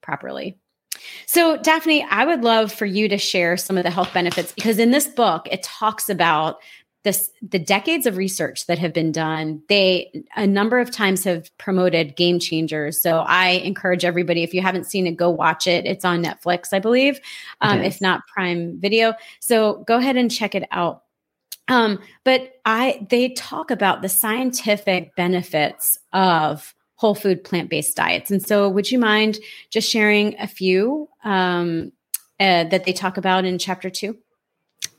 properly. 0.00 0.58
So, 1.26 1.56
Daphne, 1.56 2.04
I 2.10 2.24
would 2.24 2.42
love 2.42 2.72
for 2.72 2.86
you 2.86 3.08
to 3.08 3.18
share 3.18 3.56
some 3.56 3.78
of 3.78 3.84
the 3.84 3.90
health 3.90 4.12
benefits 4.12 4.52
because 4.52 4.78
in 4.78 4.90
this 4.90 5.06
book, 5.06 5.46
it 5.50 5.62
talks 5.62 6.08
about 6.08 6.58
this 7.02 7.30
the 7.40 7.58
decades 7.58 8.06
of 8.06 8.16
research 8.16 8.66
that 8.66 8.78
have 8.78 8.92
been 8.92 9.10
done 9.10 9.62
they 9.68 10.10
a 10.36 10.46
number 10.46 10.78
of 10.78 10.90
times 10.90 11.24
have 11.24 11.56
promoted 11.58 12.16
game 12.16 12.38
changers. 12.38 13.00
So 13.00 13.20
i 13.20 13.48
encourage 13.48 14.04
everybody 14.04 14.42
if 14.42 14.52
you 14.52 14.60
haven't 14.60 14.84
seen 14.84 15.06
it 15.06 15.16
go 15.16 15.30
watch 15.30 15.66
it. 15.66 15.86
It's 15.86 16.04
on 16.04 16.22
netflix 16.22 16.68
i 16.72 16.78
believe 16.78 17.20
um, 17.60 17.80
if 17.80 18.00
not 18.00 18.26
prime 18.26 18.78
video. 18.80 19.14
So 19.40 19.84
go 19.86 19.96
ahead 19.96 20.16
and 20.16 20.30
check 20.30 20.54
it 20.54 20.64
out. 20.70 21.04
Um, 21.68 22.00
but 22.24 22.54
i 22.64 23.06
they 23.08 23.30
talk 23.30 23.70
about 23.70 24.02
the 24.02 24.08
scientific 24.08 25.14
benefits 25.16 25.98
of 26.12 26.74
whole 26.96 27.14
food 27.14 27.42
plant-based 27.42 27.96
diets. 27.96 28.30
And 28.30 28.46
so 28.46 28.68
would 28.68 28.90
you 28.90 28.98
mind 28.98 29.38
just 29.70 29.88
sharing 29.88 30.38
a 30.38 30.46
few 30.46 31.08
um, 31.24 31.92
uh, 32.38 32.64
that 32.64 32.84
they 32.84 32.92
talk 32.92 33.16
about 33.16 33.46
in 33.46 33.58
chapter 33.58 33.88
two? 33.88 34.18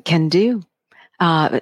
Can 0.03 0.27
do 0.27 0.63
uh, 1.21 1.59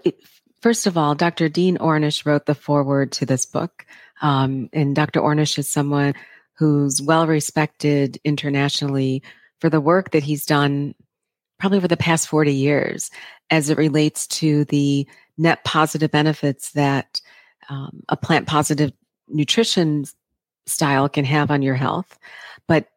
first 0.62 0.88
of 0.88 0.98
all, 0.98 1.14
Dr. 1.14 1.50
Dean 1.50 1.78
Ornish 1.78 2.26
wrote 2.26 2.46
the 2.46 2.56
foreword 2.56 3.12
to 3.14 3.26
this 3.26 3.46
book. 3.46 3.86
Um, 4.22 4.70
and 4.74 4.96
Dr. 4.96 5.20
Ornish 5.20 5.58
is 5.60 5.70
someone 5.70 6.16
who's 6.54 7.02
well 7.02 7.28
respected 7.28 8.20
internationally 8.24 9.22
for 9.60 9.70
the 9.70 9.82
work 9.82 10.12
that 10.12 10.24
he's 10.24 10.46
done 10.46 10.96
probably 11.60 11.78
over 11.78 11.88
the 11.90 11.98
past 11.98 12.28
40 12.30 12.54
years 12.54 13.12
as 13.50 13.70
it 13.70 13.78
relates 13.78 14.28
to 14.28 14.64
the 14.66 15.06
net 15.38 15.64
positive 15.66 16.10
benefits 16.10 16.72
that 16.72 17.22
um, 17.70 18.04
a 18.08 18.16
plant 18.16 18.48
positive 18.48 18.94
nutrition 19.28 20.06
style 20.66 21.10
can 21.10 21.26
have 21.26 21.52
on 21.52 21.62
your 21.62 21.76
health. 21.76 22.18
But 22.68 22.88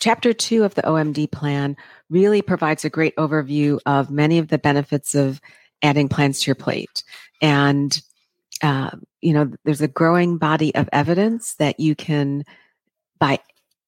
chapter 0.00 0.34
two 0.34 0.64
of 0.64 0.74
the 0.74 0.82
OMD 0.82 1.30
plan 1.30 1.76
really 2.10 2.42
provides 2.42 2.84
a 2.84 2.90
great 2.90 3.16
overview 3.16 3.78
of 3.86 4.10
many 4.10 4.38
of 4.38 4.48
the 4.48 4.58
benefits 4.58 5.14
of 5.14 5.40
adding 5.82 6.08
plants 6.08 6.42
to 6.42 6.46
your 6.46 6.54
plate. 6.54 7.04
And, 7.40 8.00
uh, 8.62 8.90
you 9.20 9.32
know, 9.32 9.52
there's 9.64 9.80
a 9.80 9.88
growing 9.88 10.38
body 10.38 10.74
of 10.74 10.88
evidence 10.92 11.54
that 11.54 11.80
you 11.80 11.94
can, 11.94 12.44
by 13.18 13.38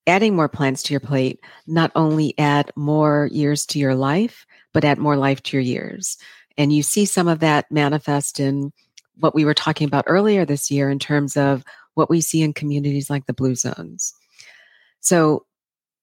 adding 0.06 0.36
more 0.36 0.48
plants 0.48 0.82
to 0.84 0.92
your 0.92 1.00
plate, 1.00 1.40
not 1.66 1.90
only 1.94 2.34
add 2.38 2.70
more 2.76 3.28
years 3.32 3.66
to 3.66 3.78
your 3.78 3.94
life, 3.94 4.46
but 4.72 4.84
add 4.84 4.98
more 4.98 5.16
life 5.16 5.42
to 5.42 5.56
your 5.56 5.62
years. 5.62 6.16
And 6.56 6.72
you 6.72 6.82
see 6.82 7.04
some 7.04 7.28
of 7.28 7.40
that 7.40 7.70
manifest 7.70 8.40
in 8.40 8.72
what 9.18 9.34
we 9.34 9.44
were 9.44 9.54
talking 9.54 9.86
about 9.86 10.04
earlier 10.06 10.44
this 10.44 10.70
year 10.70 10.90
in 10.90 10.98
terms 10.98 11.36
of 11.36 11.64
what 11.94 12.10
we 12.10 12.20
see 12.20 12.42
in 12.42 12.52
communities 12.52 13.10
like 13.10 13.26
the 13.26 13.32
blue 13.32 13.54
zones. 13.54 14.14
So, 15.00 15.46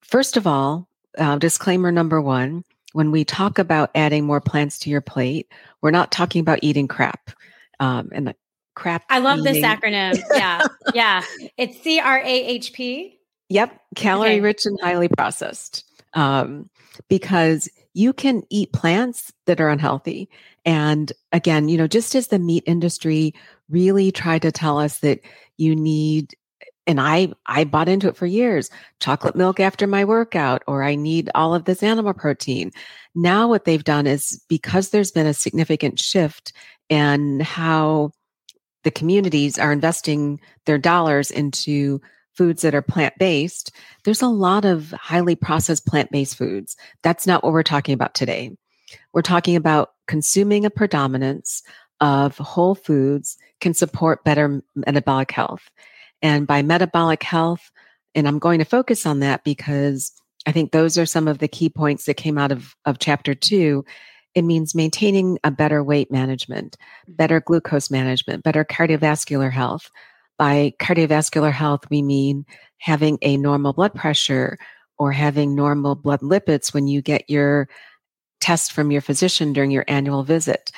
first 0.01 0.37
of 0.37 0.47
all, 0.47 0.87
uh, 1.17 1.37
disclaimer 1.37 1.91
number 1.91 2.19
one 2.19 2.63
when 2.93 3.11
we 3.11 3.25
talk 3.25 3.59
about 3.59 3.91
adding 3.93 4.25
more 4.25 4.39
plants 4.39 4.79
to 4.79 4.89
your 4.89 5.01
plate, 5.01 5.51
we're 5.81 5.91
not 5.91 6.11
talking 6.11 6.39
about 6.39 6.59
eating 6.61 6.87
crap. 6.87 7.31
Um, 7.79 8.09
and 8.13 8.27
the 8.27 8.35
crap. 8.75 9.03
I 9.09 9.19
love 9.19 9.39
eating. 9.39 9.61
this 9.61 9.63
acronym. 9.63 10.21
Yeah. 10.33 10.65
yeah. 10.93 11.23
It's 11.57 11.81
C 11.81 11.99
R 11.99 12.19
A 12.19 12.25
H 12.25 12.73
P. 12.73 13.19
Yep. 13.49 13.79
Calorie 13.95 14.31
okay. 14.31 14.41
rich 14.41 14.65
and 14.65 14.79
highly 14.81 15.09
processed. 15.09 15.83
Um, 16.13 16.69
because 17.09 17.69
you 17.93 18.13
can 18.13 18.43
eat 18.49 18.71
plants 18.73 19.31
that 19.45 19.59
are 19.59 19.69
unhealthy. 19.69 20.29
And 20.65 21.11
again, 21.31 21.69
you 21.69 21.77
know, 21.77 21.87
just 21.87 22.15
as 22.15 22.27
the 22.27 22.39
meat 22.39 22.63
industry 22.65 23.33
really 23.69 24.11
tried 24.11 24.43
to 24.43 24.51
tell 24.51 24.79
us 24.79 24.99
that 24.99 25.19
you 25.57 25.75
need 25.75 26.35
and 26.85 26.99
I 26.99 27.29
I 27.45 27.63
bought 27.63 27.89
into 27.89 28.07
it 28.07 28.17
for 28.17 28.25
years. 28.25 28.69
Chocolate 28.99 29.35
milk 29.35 29.59
after 29.59 29.87
my 29.87 30.05
workout 30.05 30.63
or 30.67 30.83
I 30.83 30.95
need 30.95 31.29
all 31.35 31.53
of 31.55 31.65
this 31.65 31.83
animal 31.83 32.13
protein. 32.13 32.71
Now 33.15 33.47
what 33.47 33.65
they've 33.65 33.83
done 33.83 34.07
is 34.07 34.43
because 34.49 34.89
there's 34.89 35.11
been 35.11 35.27
a 35.27 35.33
significant 35.33 35.99
shift 35.99 36.53
in 36.89 37.39
how 37.39 38.11
the 38.83 38.91
communities 38.91 39.57
are 39.57 39.71
investing 39.71 40.39
their 40.65 40.77
dollars 40.77 41.31
into 41.31 42.01
foods 42.33 42.63
that 42.63 42.75
are 42.75 42.81
plant-based, 42.81 43.71
there's 44.03 44.21
a 44.21 44.27
lot 44.27 44.65
of 44.65 44.91
highly 44.91 45.35
processed 45.35 45.85
plant-based 45.85 46.35
foods. 46.35 46.75
That's 47.03 47.27
not 47.27 47.43
what 47.43 47.53
we're 47.53 47.63
talking 47.63 47.93
about 47.93 48.15
today. 48.15 48.57
We're 49.13 49.21
talking 49.21 49.55
about 49.55 49.91
consuming 50.07 50.65
a 50.65 50.69
predominance 50.69 51.61
of 52.01 52.37
whole 52.37 52.75
foods 52.75 53.37
can 53.61 53.73
support 53.73 54.23
better 54.23 54.61
metabolic 54.75 55.31
health. 55.31 55.69
And 56.23 56.47
by 56.47 56.63
metabolic 56.63 57.21
health, 57.21 57.69
and 58.15 58.27
I'm 58.27 58.39
going 58.39 58.59
to 58.59 58.65
focus 58.65 59.05
on 59.05 59.19
that 59.19 59.43
because 59.43 60.11
I 60.47 60.51
think 60.51 60.71
those 60.71 60.97
are 60.97 61.05
some 61.05 61.27
of 61.27 61.39
the 61.39 61.47
key 61.47 61.69
points 61.69 62.05
that 62.05 62.15
came 62.15 62.37
out 62.37 62.51
of, 62.51 62.75
of 62.85 62.97
chapter 62.97 63.35
two. 63.35 63.85
It 64.33 64.43
means 64.43 64.73
maintaining 64.73 65.37
a 65.43 65.51
better 65.51 65.83
weight 65.83 66.11
management, 66.11 66.77
better 67.07 67.39
mm-hmm. 67.39 67.51
glucose 67.51 67.91
management, 67.91 68.43
better 68.43 68.65
cardiovascular 68.65 69.51
health. 69.51 69.91
By 70.39 70.73
cardiovascular 70.81 71.51
health, 71.51 71.81
we 71.91 72.01
mean 72.01 72.45
having 72.79 73.19
a 73.21 73.37
normal 73.37 73.73
blood 73.73 73.93
pressure 73.93 74.57
or 74.97 75.11
having 75.11 75.55
normal 75.55 75.95
blood 75.95 76.21
lipids 76.21 76.73
when 76.73 76.87
you 76.87 77.01
get 77.01 77.29
your 77.29 77.67
test 78.41 78.71
from 78.71 78.91
your 78.91 79.01
physician 79.01 79.53
during 79.53 79.71
your 79.71 79.85
annual 79.87 80.23
visit. 80.23 80.71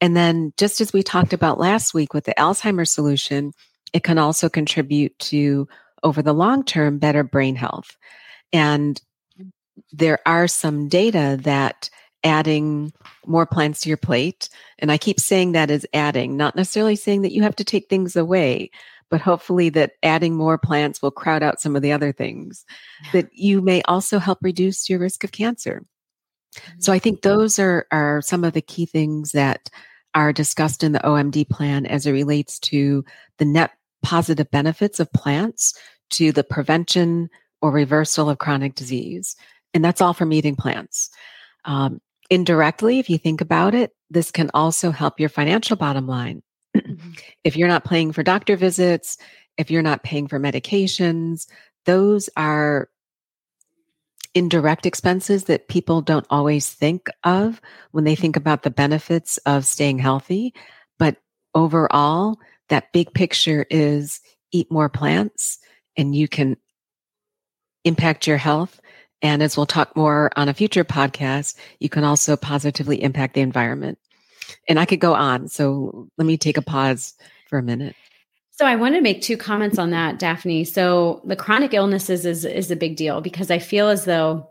And 0.00 0.16
then, 0.16 0.52
just 0.56 0.80
as 0.80 0.92
we 0.92 1.02
talked 1.02 1.32
about 1.32 1.58
last 1.58 1.92
week 1.92 2.14
with 2.14 2.24
the 2.24 2.34
Alzheimer's 2.38 2.90
solution, 2.90 3.52
it 3.92 4.02
can 4.02 4.18
also 4.18 4.48
contribute 4.48 5.18
to, 5.18 5.68
over 6.02 6.22
the 6.22 6.32
long 6.32 6.64
term, 6.64 6.98
better 6.98 7.22
brain 7.22 7.56
health. 7.56 7.96
And 8.52 9.00
there 9.92 10.18
are 10.26 10.48
some 10.48 10.88
data 10.88 11.38
that 11.42 11.90
adding 12.22 12.92
more 13.26 13.46
plants 13.46 13.80
to 13.80 13.88
your 13.88 13.96
plate, 13.96 14.48
and 14.78 14.92
I 14.92 14.98
keep 14.98 15.18
saying 15.18 15.52
that 15.52 15.70
is 15.70 15.86
adding, 15.94 16.36
not 16.36 16.54
necessarily 16.54 16.96
saying 16.96 17.22
that 17.22 17.32
you 17.32 17.42
have 17.42 17.56
to 17.56 17.64
take 17.64 17.88
things 17.88 18.14
away, 18.14 18.70
but 19.10 19.20
hopefully 19.20 19.70
that 19.70 19.92
adding 20.02 20.36
more 20.36 20.58
plants 20.58 21.00
will 21.00 21.10
crowd 21.10 21.42
out 21.42 21.60
some 21.60 21.76
of 21.76 21.82
the 21.82 21.92
other 21.92 22.12
things, 22.12 22.64
that 23.12 23.28
you 23.32 23.60
may 23.60 23.82
also 23.82 24.18
help 24.18 24.38
reduce 24.42 24.88
your 24.88 24.98
risk 24.98 25.24
of 25.24 25.32
cancer. 25.32 25.82
So 26.78 26.92
I 26.92 26.98
think 26.98 27.20
mm-hmm. 27.20 27.28
those 27.28 27.58
are, 27.58 27.86
are 27.90 28.22
some 28.22 28.44
of 28.44 28.52
the 28.52 28.62
key 28.62 28.86
things 28.86 29.32
that 29.32 29.70
are 30.14 30.32
discussed 30.32 30.82
in 30.82 30.92
the 30.92 30.98
OMD 31.00 31.48
plan 31.48 31.86
as 31.86 32.06
it 32.06 32.12
relates 32.12 32.58
to 32.58 33.04
the 33.38 33.44
net 33.44 33.72
positive 34.02 34.50
benefits 34.50 35.00
of 35.00 35.12
plants 35.12 35.74
to 36.10 36.32
the 36.32 36.44
prevention 36.44 37.28
or 37.62 37.70
reversal 37.70 38.30
of 38.30 38.38
chronic 38.38 38.74
disease. 38.74 39.36
And 39.74 39.84
that's 39.84 40.00
all 40.00 40.14
from 40.14 40.32
eating 40.32 40.56
plants. 40.56 41.10
Um, 41.64 42.00
indirectly, 42.30 42.98
if 42.98 43.10
you 43.10 43.18
think 43.18 43.40
about 43.40 43.74
it, 43.74 43.92
this 44.08 44.30
can 44.30 44.50
also 44.54 44.90
help 44.90 45.20
your 45.20 45.28
financial 45.28 45.76
bottom 45.76 46.06
line. 46.06 46.42
Mm-hmm. 46.76 47.10
if 47.42 47.56
you're 47.56 47.68
not 47.68 47.84
paying 47.84 48.12
for 48.12 48.22
doctor 48.22 48.56
visits, 48.56 49.18
if 49.58 49.72
you're 49.72 49.82
not 49.82 50.04
paying 50.04 50.28
for 50.28 50.38
medications, 50.38 51.48
those 51.84 52.30
are 52.36 52.88
indirect 54.34 54.86
expenses 54.86 55.44
that 55.44 55.68
people 55.68 56.00
don't 56.00 56.26
always 56.30 56.70
think 56.70 57.08
of 57.24 57.60
when 57.90 58.04
they 58.04 58.14
think 58.14 58.36
about 58.36 58.62
the 58.62 58.70
benefits 58.70 59.36
of 59.38 59.66
staying 59.66 59.98
healthy. 59.98 60.54
But 60.98 61.16
overall, 61.54 62.38
that 62.70 62.92
big 62.92 63.12
picture 63.12 63.66
is 63.70 64.20
eat 64.52 64.70
more 64.70 64.88
plants 64.88 65.58
and 65.96 66.14
you 66.14 66.26
can 66.26 66.56
impact 67.84 68.26
your 68.26 68.36
health. 68.36 68.80
And 69.22 69.42
as 69.42 69.56
we'll 69.56 69.66
talk 69.66 69.94
more 69.94 70.30
on 70.36 70.48
a 70.48 70.54
future 70.54 70.84
podcast, 70.84 71.56
you 71.78 71.88
can 71.88 72.04
also 72.04 72.36
positively 72.36 73.02
impact 73.02 73.34
the 73.34 73.42
environment. 73.42 73.98
And 74.68 74.80
I 74.80 74.86
could 74.86 75.00
go 75.00 75.14
on. 75.14 75.48
So 75.48 76.08
let 76.16 76.26
me 76.26 76.38
take 76.38 76.56
a 76.56 76.62
pause 76.62 77.14
for 77.48 77.58
a 77.58 77.62
minute. 77.62 77.94
So 78.50 78.66
I 78.66 78.76
want 78.76 78.94
to 78.94 79.00
make 79.00 79.22
two 79.22 79.36
comments 79.36 79.78
on 79.78 79.90
that, 79.90 80.18
Daphne. 80.18 80.64
So 80.64 81.22
the 81.24 81.36
chronic 81.36 81.72
illnesses 81.74 82.26
is 82.26 82.44
is 82.44 82.70
a 82.70 82.76
big 82.76 82.96
deal 82.96 83.20
because 83.20 83.50
I 83.50 83.58
feel 83.58 83.88
as 83.88 84.04
though 84.04 84.48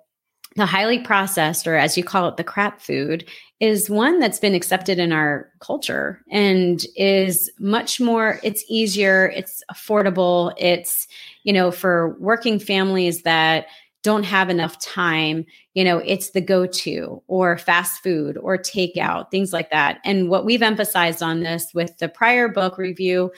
the 0.56 0.66
highly 0.66 1.00
processed, 1.00 1.68
or 1.68 1.76
as 1.76 1.98
you 1.98 2.04
call 2.04 2.28
it, 2.28 2.38
the 2.38 2.44
crap 2.44 2.82
food, 2.82 3.28
is 3.60 3.90
one 3.90 4.20
that's 4.20 4.40
been 4.40 4.56
accepted 4.56 5.00
in 5.00 5.12
our 5.12 5.50
culture 5.60 6.24
and 6.32 6.86
is 6.96 7.52
much 7.60 8.00
more, 8.00 8.40
it's 8.42 8.64
easier, 8.68 9.28
it's 9.28 9.64
affordable, 9.72 10.54
it's, 10.58 11.08
you 11.44 11.54
know, 11.54 11.72
for 11.72 12.18
working 12.20 12.58
families 12.58 13.24
that 13.24 13.68
don't 14.02 14.24
have 14.24 14.50
enough 14.50 14.80
time, 14.80 15.46
you 15.74 15.84
know, 15.84 15.98
it's 15.98 16.30
the 16.30 16.40
go 16.40 16.66
to 16.66 17.22
or 17.28 17.58
fast 17.58 18.02
food 18.02 18.38
or 18.38 18.58
takeout, 18.58 19.30
things 19.30 19.52
like 19.52 19.70
that. 19.72 20.00
And 20.06 20.30
what 20.30 20.46
we've 20.46 20.62
emphasized 20.62 21.22
on 21.22 21.42
this 21.42 21.74
with 21.74 21.98
the 21.98 22.08
prior 22.08 22.48
book 22.48 22.78
review, 22.78 23.32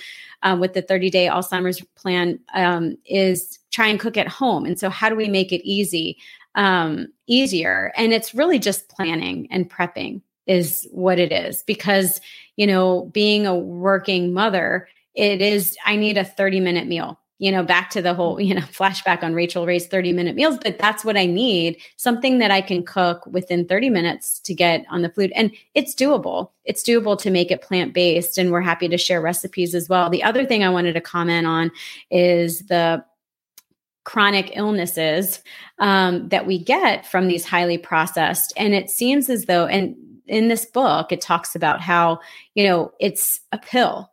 um, 0.44 0.60
with 0.60 0.74
the 0.74 0.84
30 0.84 1.10
day 1.10 1.27
Alzheimer's 1.27 1.82
plan, 1.96 2.39
um, 2.53 2.96
is 3.06 3.58
try 3.72 3.88
and 3.88 4.00
cook 4.00 4.18
at 4.18 4.27
home. 4.27 4.65
And 4.65 4.80
so, 4.80 4.89
how 4.89 5.10
do 5.10 5.15
we 5.15 5.30
make 5.30 5.51
it 5.51 5.68
easy? 5.68 6.18
Um, 6.55 7.08
easier. 7.27 7.93
And 7.96 8.12
it's 8.12 8.36
really 8.36 8.60
just 8.60 8.89
planning 8.89 9.48
and 9.51 9.70
prepping. 9.70 10.22
is 10.48 10.88
what 10.91 11.20
it 11.20 11.31
is 11.31 11.63
because 11.63 12.20
you 12.58 12.67
know 12.67 13.10
being 13.13 13.46
a 13.46 13.55
working 13.55 14.34
mother 14.34 14.88
it 15.13 15.39
is 15.41 15.77
i 15.86 15.96
need 15.96 16.17
a 16.17 16.25
30 16.25 16.60
minute 16.60 16.88
meal 16.88 17.20
you 17.38 17.51
know 17.51 17.63
back 17.63 17.89
to 17.91 18.01
the 18.01 18.13
whole 18.13 18.41
you 18.48 18.53
know 18.55 18.62
flashback 18.62 19.24
on 19.24 19.34
Rachael 19.34 19.65
Ray's 19.67 19.88
30 19.88 20.13
minute 20.13 20.36
meals 20.36 20.58
but 20.63 20.79
that's 20.79 21.05
what 21.05 21.15
i 21.15 21.25
need 21.25 21.77
something 21.98 22.39
that 22.39 22.51
i 22.51 22.60
can 22.60 22.84
cook 22.84 23.25
within 23.27 23.67
30 23.67 23.89
minutes 23.91 24.39
to 24.39 24.53
get 24.53 24.84
on 24.89 25.03
the 25.03 25.10
food 25.10 25.31
and 25.36 25.51
it's 25.75 25.93
doable 25.93 26.50
it's 26.65 26.84
doable 26.84 27.17
to 27.20 27.29
make 27.29 27.51
it 27.51 27.62
plant 27.62 27.93
based 27.93 28.38
and 28.38 28.51
we're 28.51 28.62
happy 28.62 28.88
to 28.88 28.98
share 28.98 29.22
recipes 29.22 29.75
as 29.75 29.88
well 29.88 30.10
the 30.10 30.24
other 30.24 30.46
thing 30.46 30.63
i 30.63 30.70
wanted 30.70 30.93
to 30.93 31.01
comment 31.01 31.46
on 31.46 31.72
is 32.10 32.65
the 32.67 33.03
chronic 34.03 34.51
illnesses 34.55 35.41
um, 35.79 36.27
that 36.29 36.48
we 36.48 36.63
get 36.63 37.05
from 37.05 37.27
these 37.27 37.46
highly 37.46 37.77
processed. 37.77 38.53
And 38.58 38.74
it 38.74 38.89
seems 38.89 39.29
as 39.29 39.46
though, 39.46 39.65
and 39.65 39.96
in 40.27 40.48
this 40.48 40.65
book, 40.65 41.12
it 41.12 41.22
talks 41.22 41.55
about 41.55 41.81
how, 41.81 42.20
you 42.55 42.63
know, 42.63 42.91
it's 43.00 43.41
a 43.51 43.58
pill 43.58 44.12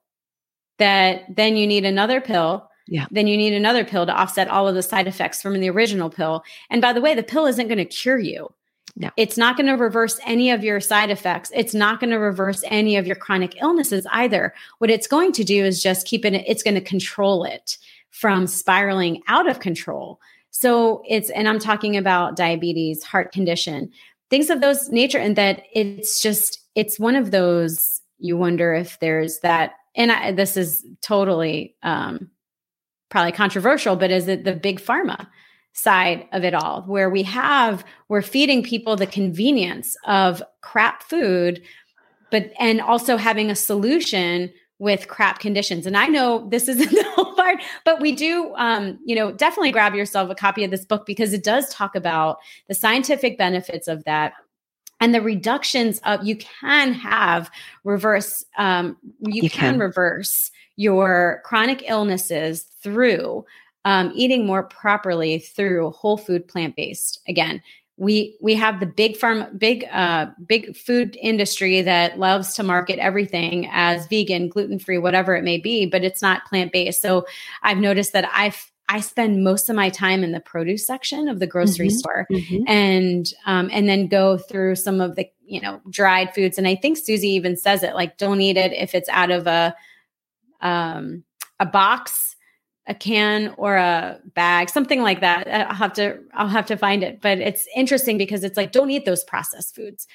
that 0.78 1.24
then 1.34 1.56
you 1.56 1.66
need 1.66 1.84
another 1.84 2.20
pill. 2.20 2.68
Yeah. 2.86 3.06
Then 3.10 3.26
you 3.26 3.36
need 3.36 3.52
another 3.52 3.84
pill 3.84 4.06
to 4.06 4.12
offset 4.12 4.48
all 4.48 4.66
of 4.66 4.74
the 4.74 4.82
side 4.82 5.06
effects 5.06 5.42
from 5.42 5.60
the 5.60 5.68
original 5.68 6.08
pill. 6.08 6.42
And 6.70 6.80
by 6.80 6.92
the 6.92 7.02
way, 7.02 7.14
the 7.14 7.22
pill 7.22 7.46
isn't 7.46 7.68
going 7.68 7.78
to 7.78 7.84
cure 7.84 8.18
you. 8.18 8.48
No. 8.96 9.10
It's 9.16 9.36
not 9.36 9.56
going 9.56 9.66
to 9.66 9.74
reverse 9.74 10.18
any 10.24 10.50
of 10.50 10.64
your 10.64 10.80
side 10.80 11.10
effects. 11.10 11.52
It's 11.54 11.74
not 11.74 12.00
going 12.00 12.10
to 12.10 12.18
reverse 12.18 12.64
any 12.66 12.96
of 12.96 13.06
your 13.06 13.14
chronic 13.14 13.60
illnesses 13.60 14.06
either. 14.10 14.54
What 14.78 14.90
it's 14.90 15.06
going 15.06 15.32
to 15.32 15.44
do 15.44 15.64
is 15.64 15.82
just 15.82 16.06
keep 16.06 16.24
it, 16.24 16.34
it's 16.34 16.62
going 16.62 16.74
to 16.74 16.80
control 16.80 17.44
it 17.44 17.76
from 18.10 18.46
spiraling 18.46 19.22
out 19.28 19.48
of 19.48 19.60
control. 19.60 20.20
So 20.50 21.02
it's, 21.06 21.30
and 21.30 21.48
I'm 21.48 21.58
talking 21.58 21.96
about 21.96 22.36
diabetes, 22.36 23.04
heart 23.04 23.32
condition, 23.32 23.90
things 24.30 24.50
of 24.50 24.60
those 24.60 24.88
nature, 24.88 25.18
and 25.18 25.36
that 25.36 25.62
it's 25.72 26.20
just, 26.20 26.60
it's 26.74 26.98
one 26.98 27.16
of 27.16 27.30
those 27.30 28.00
you 28.18 28.36
wonder 28.36 28.74
if 28.74 28.98
there's 28.98 29.38
that. 29.40 29.72
And 29.94 30.10
I, 30.10 30.32
this 30.32 30.56
is 30.56 30.84
totally 31.02 31.76
um, 31.82 32.30
probably 33.08 33.32
controversial, 33.32 33.96
but 33.96 34.10
is 34.10 34.26
it 34.28 34.44
the 34.44 34.54
big 34.54 34.80
pharma 34.80 35.28
side 35.72 36.26
of 36.32 36.44
it 36.44 36.54
all, 36.54 36.82
where 36.82 37.08
we 37.08 37.22
have, 37.22 37.84
we're 38.08 38.22
feeding 38.22 38.62
people 38.62 38.96
the 38.96 39.06
convenience 39.06 39.96
of 40.06 40.42
crap 40.60 41.04
food, 41.04 41.62
but, 42.30 42.50
and 42.58 42.80
also 42.80 43.16
having 43.16 43.50
a 43.50 43.54
solution 43.54 44.52
with 44.78 45.08
crap 45.08 45.40
conditions. 45.40 45.86
And 45.86 45.96
I 45.96 46.06
know 46.06 46.46
this 46.48 46.68
isn't 46.68 46.90
the 46.90 47.10
whole 47.14 47.34
part, 47.34 47.58
but 47.84 48.00
we 48.00 48.12
do, 48.12 48.54
um, 48.56 48.98
you 49.04 49.14
know, 49.14 49.32
definitely 49.32 49.72
grab 49.72 49.94
yourself 49.94 50.30
a 50.30 50.34
copy 50.34 50.64
of 50.64 50.70
this 50.70 50.84
book 50.84 51.06
because 51.06 51.32
it 51.32 51.42
does 51.42 51.68
talk 51.70 51.96
about 51.96 52.38
the 52.68 52.74
scientific 52.74 53.36
benefits 53.38 53.88
of 53.88 54.04
that 54.04 54.34
and 55.00 55.14
the 55.14 55.22
reductions 55.22 56.00
of 56.04 56.24
you 56.24 56.36
can 56.36 56.92
have 56.92 57.50
reverse 57.84 58.44
um, 58.56 58.96
you, 59.20 59.42
you 59.42 59.50
can, 59.50 59.74
can, 59.74 59.78
reverse 59.78 60.50
your 60.76 61.40
chronic 61.44 61.84
illnesses 61.86 62.62
through 62.82 63.44
um, 63.84 64.12
eating 64.14 64.46
more 64.46 64.64
properly 64.64 65.38
through 65.38 65.90
whole 65.90 66.16
food 66.16 66.46
plant 66.48 66.76
based 66.76 67.20
again 67.28 67.62
we 67.98 68.36
we 68.40 68.54
have 68.54 68.80
the 68.80 68.86
big 68.86 69.16
farm 69.16 69.44
big 69.58 69.84
uh 69.92 70.26
big 70.46 70.76
food 70.76 71.18
industry 71.20 71.82
that 71.82 72.18
loves 72.18 72.54
to 72.54 72.62
market 72.62 72.98
everything 72.98 73.68
as 73.72 74.06
vegan 74.06 74.48
gluten 74.48 74.78
free 74.78 74.98
whatever 74.98 75.34
it 75.34 75.42
may 75.42 75.58
be 75.58 75.84
but 75.84 76.04
it's 76.04 76.22
not 76.22 76.44
plant 76.46 76.72
based 76.72 77.02
so 77.02 77.26
i've 77.62 77.78
noticed 77.78 78.12
that 78.12 78.28
i've 78.32 78.70
I 78.90 79.00
spend 79.00 79.44
most 79.44 79.68
of 79.68 79.76
my 79.76 79.90
time 79.90 80.24
in 80.24 80.32
the 80.32 80.40
produce 80.40 80.86
section 80.86 81.28
of 81.28 81.40
the 81.40 81.46
grocery 81.46 81.88
mm-hmm, 81.88 81.96
store, 81.96 82.26
mm-hmm. 82.30 82.64
and 82.66 83.30
um, 83.44 83.68
and 83.70 83.86
then 83.86 84.06
go 84.06 84.38
through 84.38 84.76
some 84.76 85.02
of 85.02 85.14
the 85.14 85.30
you 85.44 85.60
know 85.60 85.82
dried 85.90 86.34
foods. 86.34 86.56
And 86.56 86.66
I 86.66 86.74
think 86.74 86.96
Suzy 86.96 87.28
even 87.32 87.54
says 87.56 87.82
it 87.82 87.94
like, 87.94 88.16
don't 88.16 88.40
eat 88.40 88.56
it 88.56 88.72
if 88.72 88.94
it's 88.94 89.10
out 89.10 89.30
of 89.30 89.46
a 89.46 89.76
um, 90.62 91.22
a 91.60 91.66
box 91.66 92.36
a 92.88 92.94
can 92.94 93.54
or 93.58 93.76
a 93.76 94.18
bag, 94.34 94.70
something 94.70 95.02
like 95.02 95.20
that. 95.20 95.46
I'll 95.48 95.74
have 95.74 95.92
to 95.94 96.18
I'll 96.32 96.48
have 96.48 96.66
to 96.66 96.76
find 96.76 97.04
it. 97.04 97.20
But 97.20 97.38
it's 97.38 97.68
interesting 97.76 98.18
because 98.18 98.42
it's 98.42 98.56
like 98.56 98.72
don't 98.72 98.90
eat 98.90 99.04
those 99.04 99.22
processed 99.24 99.76
foods. 99.76 100.08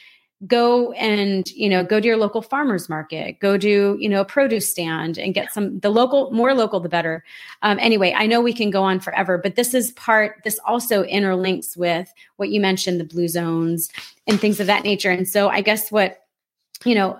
Go 0.47 0.91
and 0.93 1.49
you 1.51 1.69
know 1.69 1.85
go 1.85 1.99
to 1.99 2.05
your 2.05 2.17
local 2.17 2.41
farmers 2.41 2.89
market. 2.89 3.39
Go 3.39 3.57
to 3.57 3.95
you 3.99 4.09
know 4.09 4.21
a 4.21 4.25
produce 4.25 4.69
stand 4.69 5.17
and 5.17 5.33
get 5.33 5.53
some 5.53 5.79
the 5.79 5.91
local 5.91 6.31
more 6.31 6.53
local 6.55 6.79
the 6.79 6.89
better. 6.89 7.23
Um, 7.61 7.77
anyway, 7.79 8.13
I 8.17 8.25
know 8.25 8.41
we 8.41 8.53
can 8.53 8.71
go 8.71 8.83
on 8.83 8.99
forever, 8.99 9.37
but 9.37 9.55
this 9.55 9.73
is 9.73 9.91
part. 9.91 10.41
This 10.43 10.59
also 10.65 11.03
interlinks 11.03 11.77
with 11.77 12.11
what 12.37 12.49
you 12.49 12.59
mentioned 12.59 12.99
the 12.99 13.05
blue 13.05 13.27
zones 13.27 13.89
and 14.27 14.41
things 14.41 14.59
of 14.59 14.67
that 14.67 14.83
nature. 14.83 15.11
And 15.11 15.29
so 15.29 15.47
I 15.47 15.61
guess 15.61 15.91
what 15.91 16.25
you 16.83 16.95
know 16.95 17.19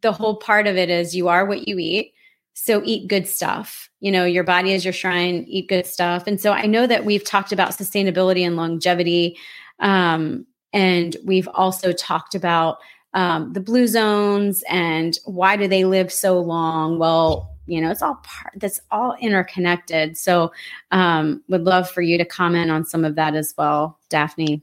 the 0.00 0.12
whole 0.12 0.36
part 0.36 0.66
of 0.66 0.76
it 0.76 0.88
is 0.88 1.14
you 1.14 1.28
are 1.28 1.44
what 1.44 1.68
you 1.68 1.78
eat 1.78 2.13
so 2.54 2.80
eat 2.84 3.08
good 3.08 3.26
stuff. 3.28 3.90
You 4.00 4.12
know, 4.12 4.24
your 4.24 4.44
body 4.44 4.72
is 4.72 4.84
your 4.84 4.92
shrine, 4.92 5.44
eat 5.48 5.68
good 5.68 5.86
stuff. 5.86 6.26
And 6.26 6.40
so 6.40 6.52
I 6.52 6.66
know 6.66 6.86
that 6.86 7.04
we've 7.04 7.24
talked 7.24 7.52
about 7.52 7.72
sustainability 7.72 8.46
and 8.46 8.56
longevity. 8.56 9.36
Um, 9.80 10.46
and 10.72 11.16
we've 11.24 11.48
also 11.48 11.92
talked 11.92 12.34
about 12.34 12.78
um, 13.12 13.52
the 13.52 13.60
blue 13.60 13.86
zones 13.86 14.64
and 14.68 15.18
why 15.24 15.56
do 15.56 15.68
they 15.68 15.84
live 15.84 16.12
so 16.12 16.38
long? 16.40 16.98
Well, 16.98 17.50
you 17.66 17.80
know, 17.80 17.90
it's 17.90 18.02
all 18.02 18.20
part 18.22 18.52
that's 18.56 18.80
all 18.90 19.16
interconnected. 19.20 20.16
So 20.16 20.52
um, 20.90 21.42
would 21.48 21.64
love 21.64 21.90
for 21.90 22.02
you 22.02 22.18
to 22.18 22.24
comment 22.24 22.70
on 22.70 22.84
some 22.84 23.04
of 23.04 23.14
that 23.16 23.34
as 23.34 23.54
well, 23.56 23.98
Daphne. 24.10 24.62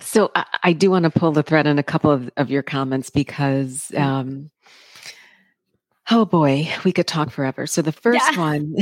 So 0.00 0.30
I, 0.34 0.44
I 0.62 0.72
do 0.72 0.90
want 0.90 1.04
to 1.04 1.10
pull 1.10 1.32
the 1.32 1.42
thread 1.42 1.66
on 1.66 1.78
a 1.78 1.82
couple 1.82 2.10
of, 2.10 2.30
of 2.36 2.50
your 2.50 2.62
comments 2.62 3.10
because 3.10 3.90
mm. 3.94 4.00
um, 4.00 4.50
Oh 6.10 6.24
boy, 6.24 6.68
we 6.84 6.92
could 6.92 7.06
talk 7.06 7.30
forever. 7.30 7.66
So 7.66 7.82
the 7.82 7.92
first 7.92 8.24
yeah. 8.32 8.38
one, 8.38 8.74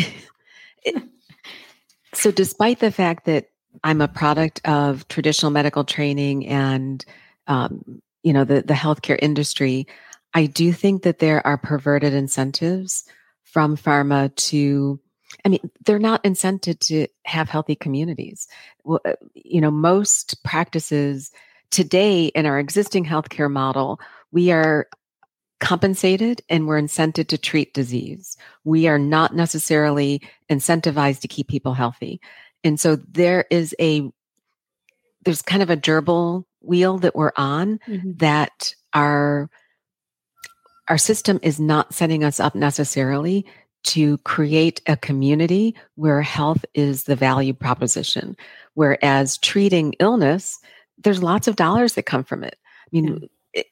it, 0.82 1.02
so 2.14 2.30
despite 2.30 2.80
the 2.80 2.92
fact 2.92 3.26
that 3.26 3.50
I'm 3.82 4.00
a 4.00 4.08
product 4.08 4.60
of 4.64 5.08
traditional 5.08 5.50
medical 5.50 5.84
training 5.84 6.46
and, 6.46 7.04
um, 7.46 8.02
you 8.22 8.32
know, 8.32 8.44
the, 8.44 8.62
the 8.62 8.74
healthcare 8.74 9.18
industry, 9.20 9.86
I 10.34 10.46
do 10.46 10.72
think 10.72 11.02
that 11.02 11.18
there 11.18 11.44
are 11.46 11.56
perverted 11.56 12.12
incentives 12.12 13.04
from 13.42 13.76
pharma 13.76 14.34
to, 14.36 15.00
I 15.44 15.48
mean, 15.48 15.70
they're 15.84 15.98
not 15.98 16.24
incented 16.24 16.78
to 16.80 17.06
have 17.24 17.48
healthy 17.48 17.74
communities. 17.74 18.48
Well, 18.84 19.00
uh, 19.04 19.14
you 19.34 19.60
know, 19.60 19.70
most 19.70 20.42
practices 20.44 21.30
today 21.70 22.26
in 22.26 22.46
our 22.46 22.58
existing 22.58 23.04
healthcare 23.04 23.50
model, 23.50 24.00
we 24.30 24.50
are 24.50 24.88
compensated 25.64 26.42
and 26.50 26.66
we're 26.66 26.80
incented 26.80 27.26
to 27.28 27.38
treat 27.38 27.72
disease. 27.72 28.36
We 28.64 28.86
are 28.86 28.98
not 28.98 29.34
necessarily 29.34 30.20
incentivized 30.50 31.20
to 31.20 31.28
keep 31.28 31.48
people 31.48 31.72
healthy. 31.72 32.20
And 32.62 32.78
so 32.78 32.96
there 32.96 33.46
is 33.50 33.74
a 33.80 34.10
there's 35.24 35.40
kind 35.40 35.62
of 35.62 35.70
a 35.70 35.76
gerbil 35.76 36.44
wheel 36.60 36.98
that 36.98 37.16
we're 37.16 37.32
on 37.36 37.78
mm-hmm. 37.88 38.12
that 38.16 38.74
our 38.92 39.48
our 40.86 40.98
system 40.98 41.40
is 41.42 41.58
not 41.58 41.94
setting 41.94 42.24
us 42.24 42.38
up 42.38 42.54
necessarily 42.54 43.46
to 43.84 44.18
create 44.18 44.82
a 44.86 44.98
community 44.98 45.74
where 45.94 46.20
health 46.20 46.62
is 46.74 47.04
the 47.04 47.16
value 47.16 47.54
proposition 47.54 48.36
whereas 48.74 49.38
treating 49.38 49.94
illness 49.98 50.58
there's 50.98 51.22
lots 51.22 51.48
of 51.48 51.56
dollars 51.56 51.94
that 51.94 52.04
come 52.04 52.24
from 52.24 52.44
it 52.44 52.56
i 52.64 52.88
mean 52.92 53.28
yeah. 53.54 53.62
it, 53.62 53.66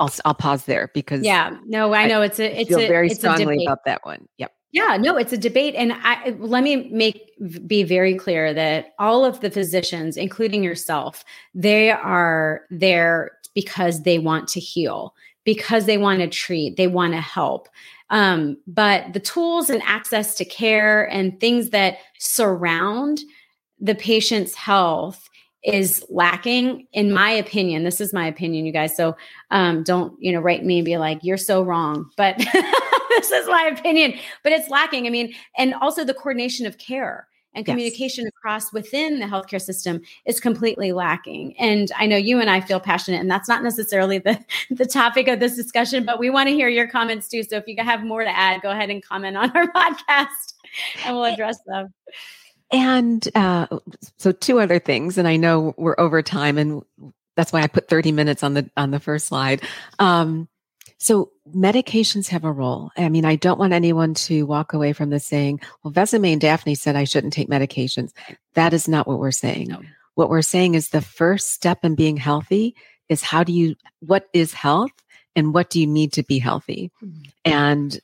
I'll 0.00 0.12
I'll 0.24 0.34
pause 0.34 0.64
there 0.64 0.90
because 0.94 1.22
yeah, 1.22 1.56
no, 1.66 1.94
I 1.94 2.06
know 2.06 2.22
it's 2.22 2.40
a 2.40 2.60
it's 2.60 2.68
feel 2.68 2.80
a, 2.80 2.88
very 2.88 3.08
it's 3.08 3.20
strongly 3.20 3.64
about 3.64 3.84
that 3.84 4.04
one. 4.04 4.26
Yep. 4.38 4.52
Yeah, 4.72 4.96
no, 4.98 5.16
it's 5.16 5.32
a 5.32 5.36
debate, 5.36 5.74
and 5.76 5.92
I 5.92 6.34
let 6.38 6.64
me 6.64 6.88
make 6.90 7.30
be 7.66 7.82
very 7.82 8.14
clear 8.14 8.54
that 8.54 8.94
all 8.98 9.24
of 9.24 9.40
the 9.40 9.50
physicians, 9.50 10.16
including 10.16 10.64
yourself, 10.64 11.24
they 11.54 11.90
are 11.90 12.62
there 12.70 13.32
because 13.54 14.02
they 14.02 14.18
want 14.18 14.48
to 14.48 14.60
heal, 14.60 15.14
because 15.44 15.86
they 15.86 15.98
want 15.98 16.20
to 16.20 16.28
treat, 16.28 16.76
they 16.76 16.86
want 16.86 17.12
to 17.12 17.20
help. 17.20 17.68
Um, 18.10 18.56
but 18.66 19.12
the 19.12 19.20
tools 19.20 19.70
and 19.70 19.82
access 19.84 20.34
to 20.36 20.44
care 20.44 21.08
and 21.10 21.38
things 21.40 21.70
that 21.70 21.98
surround 22.18 23.20
the 23.78 23.94
patient's 23.94 24.54
health 24.54 25.29
is 25.62 26.04
lacking 26.08 26.86
in 26.92 27.12
my 27.12 27.30
opinion 27.30 27.84
this 27.84 28.00
is 28.00 28.12
my 28.12 28.26
opinion 28.26 28.64
you 28.64 28.72
guys 28.72 28.96
so 28.96 29.14
um, 29.50 29.82
don't 29.82 30.14
you 30.18 30.32
know 30.32 30.40
write 30.40 30.64
me 30.64 30.78
and 30.78 30.84
be 30.84 30.96
like 30.96 31.18
you're 31.22 31.36
so 31.36 31.62
wrong 31.62 32.10
but 32.16 32.36
this 33.10 33.30
is 33.30 33.46
my 33.46 33.70
opinion 33.76 34.14
but 34.42 34.52
it's 34.52 34.68
lacking 34.70 35.06
i 35.06 35.10
mean 35.10 35.34
and 35.58 35.74
also 35.74 36.04
the 36.04 36.14
coordination 36.14 36.66
of 36.66 36.78
care 36.78 37.26
and 37.54 37.66
communication 37.66 38.24
yes. 38.24 38.32
across 38.36 38.72
within 38.72 39.18
the 39.18 39.26
healthcare 39.26 39.60
system 39.60 40.00
is 40.24 40.40
completely 40.40 40.92
lacking 40.92 41.54
and 41.58 41.90
i 41.98 42.06
know 42.06 42.16
you 42.16 42.40
and 42.40 42.48
i 42.48 42.60
feel 42.60 42.80
passionate 42.80 43.20
and 43.20 43.30
that's 43.30 43.48
not 43.48 43.62
necessarily 43.62 44.18
the 44.18 44.42
the 44.70 44.86
topic 44.86 45.28
of 45.28 45.40
this 45.40 45.56
discussion 45.56 46.04
but 46.04 46.18
we 46.18 46.30
want 46.30 46.48
to 46.48 46.54
hear 46.54 46.68
your 46.68 46.86
comments 46.86 47.28
too 47.28 47.42
so 47.42 47.56
if 47.56 47.64
you 47.66 47.76
have 47.78 48.02
more 48.02 48.24
to 48.24 48.36
add 48.36 48.62
go 48.62 48.70
ahead 48.70 48.88
and 48.88 49.04
comment 49.04 49.36
on 49.36 49.50
our 49.54 49.70
podcast 49.72 50.54
and 51.04 51.14
we'll 51.14 51.24
address 51.24 51.58
them 51.66 51.92
and 52.72 53.26
uh, 53.34 53.66
so, 54.18 54.32
two 54.32 54.60
other 54.60 54.78
things, 54.78 55.18
and 55.18 55.26
I 55.26 55.36
know 55.36 55.74
we're 55.76 55.98
over 55.98 56.22
time, 56.22 56.58
and 56.58 56.82
that's 57.36 57.52
why 57.52 57.62
I 57.62 57.66
put 57.66 57.88
30 57.88 58.12
minutes 58.12 58.42
on 58.42 58.54
the 58.54 58.70
on 58.76 58.90
the 58.90 59.00
first 59.00 59.26
slide. 59.26 59.62
Um, 59.98 60.48
so 61.00 61.30
medications 61.56 62.28
have 62.28 62.44
a 62.44 62.52
role. 62.52 62.90
I 62.94 63.08
mean, 63.08 63.24
I 63.24 63.34
don't 63.34 63.58
want 63.58 63.72
anyone 63.72 64.12
to 64.14 64.44
walk 64.44 64.74
away 64.74 64.92
from 64.92 65.08
this 65.08 65.24
saying, 65.24 65.60
well, 65.82 65.94
Vesame 65.94 66.32
and 66.32 66.40
Daphne 66.40 66.74
said 66.74 66.94
I 66.94 67.04
shouldn't 67.04 67.32
take 67.32 67.48
medications. 67.48 68.12
That 68.52 68.74
is 68.74 68.86
not 68.86 69.08
what 69.08 69.18
we're 69.18 69.30
saying. 69.30 69.68
No. 69.68 69.80
What 70.14 70.28
we're 70.28 70.42
saying 70.42 70.74
is 70.74 70.90
the 70.90 71.00
first 71.00 71.52
step 71.52 71.86
in 71.86 71.94
being 71.94 72.18
healthy 72.18 72.76
is 73.08 73.22
how 73.22 73.44
do 73.44 73.52
you, 73.52 73.76
what 74.00 74.28
is 74.34 74.52
health 74.52 74.92
and 75.34 75.54
what 75.54 75.70
do 75.70 75.80
you 75.80 75.86
need 75.86 76.12
to 76.12 76.22
be 76.22 76.38
healthy? 76.38 76.92
Mm-hmm. 77.02 77.22
And, 77.46 77.98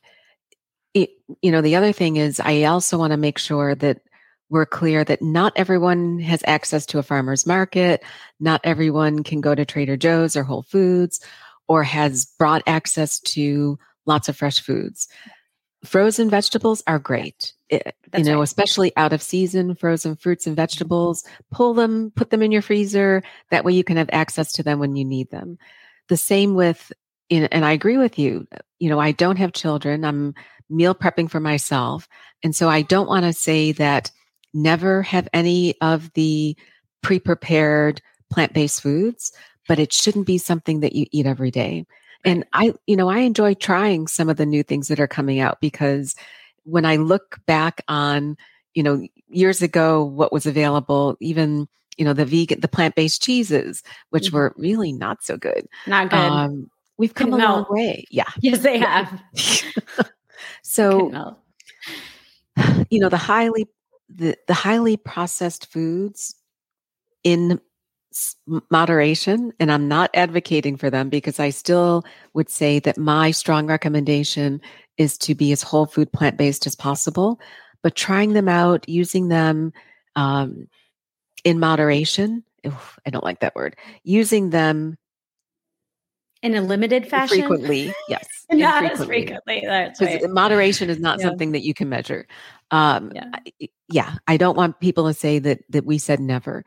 it, 0.94 1.11
you 1.42 1.52
know, 1.52 1.61
the 1.61 1.76
other 1.76 1.92
thing 1.92 2.16
is 2.16 2.40
I 2.40 2.62
also 2.64 2.96
want 2.96 3.11
to 3.11 3.18
make 3.18 3.37
sure 3.37 3.74
that 3.74 4.00
we're 4.48 4.66
clear 4.66 5.04
that 5.04 5.22
not 5.22 5.52
everyone 5.56 6.18
has 6.20 6.42
access 6.46 6.87
to 6.87 6.98
a 6.98 7.02
farmer's 7.02 7.46
market. 7.46 8.04
Not 8.38 8.61
everyone 8.64 9.24
can 9.24 9.40
go 9.40 9.54
to 9.54 9.64
Trader 9.64 9.96
Joe's 9.96 10.37
or 10.37 10.44
Whole 10.44 10.62
Foods 10.62 11.20
or 11.68 11.82
has 11.82 12.26
broad 12.38 12.62
access 12.66 13.18
to 13.20 13.78
lots 14.06 14.28
of 14.28 14.37
fresh 14.37 14.61
foods. 14.61 15.09
Frozen 15.85 16.30
vegetables 16.30 16.82
are 16.87 16.98
great. 16.98 17.52
It, 17.68 17.94
you 18.16 18.24
know, 18.24 18.37
right. 18.37 18.44
especially 18.44 18.92
out 18.96 19.12
of 19.12 19.22
season 19.22 19.74
frozen 19.74 20.14
fruits 20.14 20.46
and 20.46 20.54
vegetables, 20.54 21.24
pull 21.50 21.74
them, 21.74 22.12
put 22.14 22.30
them 22.30 22.42
in 22.42 22.52
your 22.52 22.62
freezer. 22.62 23.22
That 23.50 23.64
way 23.64 23.72
you 23.72 23.85
can 23.85 23.96
have 23.96 24.11
access 24.12 24.52
to 24.52 24.62
them 24.62 24.78
when 24.78 24.94
you 24.94 25.04
need 25.04 25.30
them. 25.30 25.59
The 26.09 26.16
same 26.16 26.54
with, 26.54 26.92
and 27.30 27.64
I 27.64 27.72
agree 27.72 27.96
with 27.96 28.18
you. 28.18 28.46
You 28.78 28.90
know, 28.90 29.00
I 29.00 29.11
don't 29.11 29.38
have 29.38 29.52
children. 29.52 30.04
I'm 30.04 30.35
meal 30.70 30.94
prepping 30.94 31.28
for 31.28 31.40
myself. 31.40 32.09
And 32.44 32.54
so 32.54 32.68
I 32.68 32.82
don't 32.82 33.09
want 33.09 33.24
to 33.24 33.32
say 33.32 33.72
that 33.72 34.12
never 34.57 35.03
have 35.03 35.29
any 35.33 35.75
of 35.81 36.12
the 36.14 36.57
pre 37.03 37.19
prepared 37.19 38.01
plant 38.31 38.53
based 38.53 38.83
foods, 38.83 39.33
but 39.69 39.79
it 39.79 39.92
shouldn't 39.92 40.27
be 40.27 40.38
something 40.38 40.81
that 40.81 40.95
you 40.95 41.07
eat 41.12 41.27
every 41.27 41.51
day. 41.51 41.87
And 42.25 42.45
I, 42.53 42.75
you 42.87 42.97
know, 42.97 43.09
I 43.09 43.19
enjoy 43.19 43.55
trying 43.55 44.09
some 44.09 44.29
of 44.29 44.37
the 44.37 44.47
new 44.47 44.62
things 44.62 44.88
that 44.88 44.99
are 44.99 45.07
coming 45.07 45.38
out 45.38 45.61
because 45.61 46.16
when 46.64 46.85
I 46.85 46.97
look 46.97 47.38
back 47.47 47.83
on, 47.87 48.37
you 48.75 48.83
know, 48.83 49.07
years 49.29 49.62
ago, 49.62 50.05
what 50.05 50.33
was 50.33 50.47
available, 50.47 51.16
even, 51.21 51.69
you 51.97 52.05
know, 52.05 52.12
the 52.12 52.25
vegan, 52.25 52.61
the 52.61 52.69
plant 52.69 52.97
based 52.97 53.23
cheeses, 53.23 53.83
which 54.11 54.27
mm-hmm. 54.27 54.37
were 54.37 54.55
really 54.57 54.92
not 54.92 55.23
so 55.23 55.37
good. 55.37 55.66
Not 55.87 56.11
good. 56.11 56.16
Um, 56.16 56.71
we've 56.99 57.14
come 57.14 57.33
a 57.33 57.37
long 57.37 57.66
way. 57.71 58.05
Yeah. 58.11 58.29
Yes, 58.40 58.59
they 58.59 58.79
have. 58.79 59.23
so, 60.62 61.37
you 62.90 62.99
know, 62.99 63.09
the 63.09 63.16
highly, 63.16 63.69
the, 64.09 64.37
the 64.47 64.55
highly 64.55 64.97
processed 64.97 65.71
foods 65.73 66.35
in 67.25 67.61
moderation 68.71 69.53
and 69.61 69.71
i'm 69.71 69.88
not 69.88 70.11
advocating 70.14 70.77
for 70.77 70.88
them 70.88 71.11
because 71.11 71.38
i 71.38 71.51
still 71.51 72.03
would 72.33 72.49
say 72.49 72.79
that 72.79 72.97
my 72.97 73.31
strong 73.31 73.66
recommendation 73.66 74.61
is 74.97 75.19
to 75.19 75.35
be 75.35 75.53
as 75.53 75.62
whole 75.62 75.85
food 75.85 76.11
plant 76.12 76.38
based 76.38 76.66
as 76.66 76.75
possible 76.75 77.38
but 77.83 77.95
trying 77.95 78.33
them 78.33 78.49
out 78.49 78.88
using 78.88 79.29
them 79.29 79.71
um, 80.14 80.66
in 81.45 81.59
moderation 81.59 82.42
oof, 82.66 82.99
i 83.05 83.11
don't 83.11 83.25
like 83.25 83.40
that 83.40 83.55
word 83.55 83.77
using 84.03 84.49
them 84.49 84.97
in 86.42 86.55
a 86.55 86.61
limited 86.61 87.09
fashion 87.09 87.38
frequently 87.38 87.92
yes 88.09 88.27
not 88.51 88.85
as 88.85 89.05
frequently 89.05 89.62
that's 89.64 90.01
right. 90.01 90.29
moderation 90.31 90.90
is 90.90 90.99
not 90.99 91.18
yeah. 91.18 91.27
something 91.27 91.53
that 91.53 91.62
you 91.62 91.75
can 91.75 91.88
measure 91.88 92.27
um, 92.70 93.12
yeah. 93.14 93.68
yeah 93.88 94.14
i 94.27 94.37
don't 94.37 94.57
want 94.57 94.79
people 94.81 95.07
to 95.07 95.14
say 95.14 95.38
that 95.38 95.61
that 95.70 95.85
we 95.85 95.99
said 95.99 96.20
never 96.20 96.64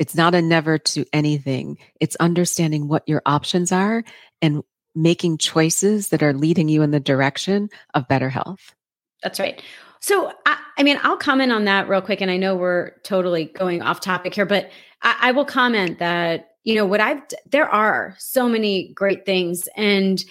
it's 0.00 0.14
not 0.14 0.34
a 0.34 0.40
never 0.40 0.78
to 0.78 1.04
anything. 1.12 1.76
It's 2.00 2.16
understanding 2.16 2.88
what 2.88 3.06
your 3.06 3.20
options 3.26 3.70
are 3.70 4.02
and 4.40 4.62
making 4.94 5.36
choices 5.36 6.08
that 6.08 6.22
are 6.22 6.32
leading 6.32 6.70
you 6.70 6.82
in 6.82 6.90
the 6.90 6.98
direction 6.98 7.68
of 7.92 8.08
better 8.08 8.30
health. 8.30 8.74
That's 9.22 9.38
right. 9.38 9.62
So, 10.00 10.32
I, 10.46 10.58
I, 10.78 10.82
mean, 10.84 10.98
I'll 11.02 11.18
comment 11.18 11.52
on 11.52 11.66
that 11.66 11.86
real 11.86 12.00
quick. 12.00 12.22
And 12.22 12.30
I 12.30 12.38
know 12.38 12.56
we're 12.56 12.92
totally 13.02 13.44
going 13.44 13.82
off 13.82 14.00
topic 14.00 14.34
here, 14.34 14.46
but 14.46 14.70
I, 15.02 15.16
I 15.20 15.32
will 15.32 15.44
comment 15.44 15.98
that, 15.98 16.49
you 16.64 16.74
know, 16.74 16.86
what 16.86 17.00
I've, 17.00 17.22
there 17.50 17.68
are 17.68 18.14
so 18.18 18.48
many 18.48 18.92
great 18.94 19.24
things. 19.24 19.68
And, 19.76 20.22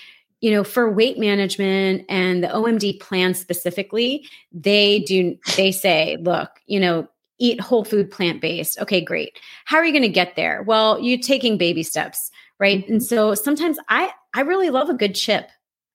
you 0.42 0.52
know, 0.52 0.64
for 0.64 0.92
weight 0.92 1.18
management 1.18 2.06
and 2.08 2.44
the 2.44 2.48
OMD 2.48 3.00
plan 3.00 3.34
specifically, 3.34 4.28
they 4.52 5.00
do, 5.00 5.38
they 5.58 5.72
say, 5.72 6.18
look, 6.22 6.50
you 6.66 6.80
know, 6.80 7.08
eat 7.40 7.60
whole 7.60 7.86
food 7.86 8.12
plant 8.12 8.42
based. 8.42 8.80
Okay, 8.80 9.02
great. 9.02 9.40
How 9.66 9.78
are 9.78 9.86
you 9.86 9.92
going 9.92 10.04
to 10.04 10.10
get 10.10 10.36
there? 10.36 10.62
Well, 10.64 11.00
you're 11.00 11.20
taking 11.20 11.58
baby 11.58 11.84
steps, 11.84 12.32
right? 12.60 12.84
Mm-hmm. 12.84 12.94
And 12.94 13.04
so 13.04 13.34
sometimes 13.34 13.78
I 13.88 14.12
I 14.34 14.42
really 14.42 14.70
love 14.70 14.90
a 14.90 14.94
good 14.94 15.16
chip. 15.16 15.50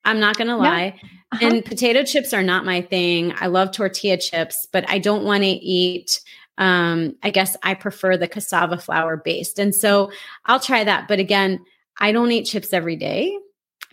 I'm 0.05 0.21
not 0.21 0.37
going 0.37 0.49
to 0.49 0.57
lie. 0.57 0.99
Yeah. 1.03 1.09
Uh-huh. 1.33 1.47
And 1.47 1.65
potato 1.65 2.03
chips 2.03 2.33
are 2.33 2.43
not 2.43 2.65
my 2.65 2.83
thing. 2.83 3.33
I 3.39 3.47
love 3.47 3.73
tortilla 3.73 4.19
chips, 4.19 4.67
but 4.73 4.89
I 4.89 4.99
don't 4.99 5.25
want 5.25 5.43
to 5.45 5.49
eat 5.49 6.21
um 6.59 7.17
I 7.23 7.31
guess 7.31 7.57
I 7.63 7.75
prefer 7.75 8.17
the 8.17 8.29
cassava 8.29 8.79
flour 8.79 9.17
based. 9.17 9.59
And 9.59 9.75
so 9.75 10.11
I'll 10.47 10.61
try 10.61 10.85
that, 10.85 11.09
but 11.09 11.19
again, 11.19 11.65
I 11.99 12.13
don't 12.13 12.33
eat 12.33 12.45
chips 12.45 12.73
every 12.73 12.97
day 12.97 13.39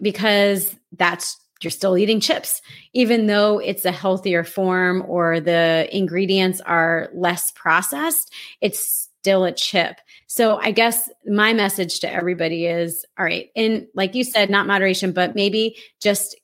because 0.02 0.76
that's 0.94 1.38
you're 1.62 1.72
still 1.72 1.98
eating 1.98 2.20
chips, 2.20 2.62
even 2.94 3.28
though 3.28 3.60
it's 3.60 3.86
a 3.86 3.92
healthier 3.92 4.44
form 4.44 5.04
or 5.08 5.40
the 5.40 5.88
ingredients 5.92 6.60
are 6.62 7.10
less 7.14 7.52
processed, 7.52 8.34
it's 8.62 9.08
still 9.20 9.44
a 9.44 9.52
chip. 9.52 9.98
So 10.26 10.58
I 10.58 10.72
guess 10.72 11.10
my 11.26 11.54
message 11.54 12.00
to 12.00 12.12
everybody 12.12 12.66
is 12.66 13.06
all 13.18 13.26
right, 13.26 13.50
in 13.56 13.88
like 13.94 14.16
you 14.16 14.24
said, 14.24 14.50
not 14.50 14.66
moderation, 14.66 15.12
but 15.12 15.36
maybe 15.36 15.78
just 16.02 16.36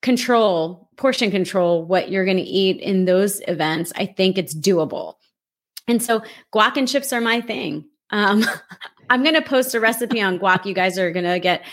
control, 0.00 0.88
portion 0.96 1.30
control 1.30 1.84
what 1.84 2.10
you're 2.10 2.24
going 2.24 2.36
to 2.38 2.42
eat 2.42 2.80
in 2.80 3.04
those 3.04 3.42
events. 3.48 3.92
I 3.96 4.06
think 4.06 4.38
it's 4.38 4.54
doable. 4.54 5.14
And 5.88 6.02
so 6.02 6.22
guac 6.52 6.76
and 6.76 6.88
chips 6.88 7.12
are 7.12 7.20
my 7.20 7.40
thing. 7.40 7.84
Um, 8.10 8.44
I'm 9.10 9.22
going 9.22 9.34
to 9.34 9.42
post 9.42 9.74
a 9.74 9.80
recipe 9.80 10.20
on 10.20 10.38
guac. 10.38 10.64
You 10.64 10.74
guys 10.74 10.98
are 10.98 11.12
going 11.12 11.26
to 11.26 11.38
get 11.38 11.64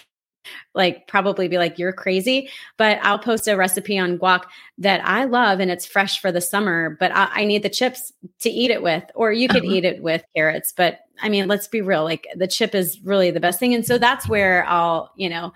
like 0.73 1.07
probably 1.07 1.47
be 1.47 1.57
like 1.57 1.79
you're 1.79 1.93
crazy 1.93 2.49
but 2.77 2.99
i'll 3.01 3.19
post 3.19 3.47
a 3.47 3.55
recipe 3.55 3.97
on 3.97 4.17
guac 4.17 4.41
that 4.77 5.01
i 5.07 5.23
love 5.25 5.59
and 5.59 5.71
it's 5.71 5.85
fresh 5.85 6.19
for 6.19 6.31
the 6.31 6.41
summer 6.41 6.97
but 6.99 7.11
i, 7.15 7.29
I 7.31 7.45
need 7.45 7.63
the 7.63 7.69
chips 7.69 8.11
to 8.39 8.49
eat 8.49 8.71
it 8.71 8.83
with 8.83 9.03
or 9.15 9.31
you 9.31 9.47
could 9.47 9.63
uh-huh. 9.63 9.73
eat 9.73 9.85
it 9.85 10.03
with 10.03 10.23
carrots 10.35 10.73
but 10.75 10.99
i 11.21 11.29
mean 11.29 11.47
let's 11.47 11.67
be 11.67 11.81
real 11.81 12.03
like 12.03 12.27
the 12.35 12.47
chip 12.47 12.75
is 12.75 12.99
really 13.03 13.31
the 13.31 13.39
best 13.39 13.59
thing 13.59 13.73
and 13.73 13.85
so 13.85 13.97
that's 13.97 14.27
where 14.27 14.65
i'll 14.65 15.11
you 15.15 15.29
know 15.29 15.53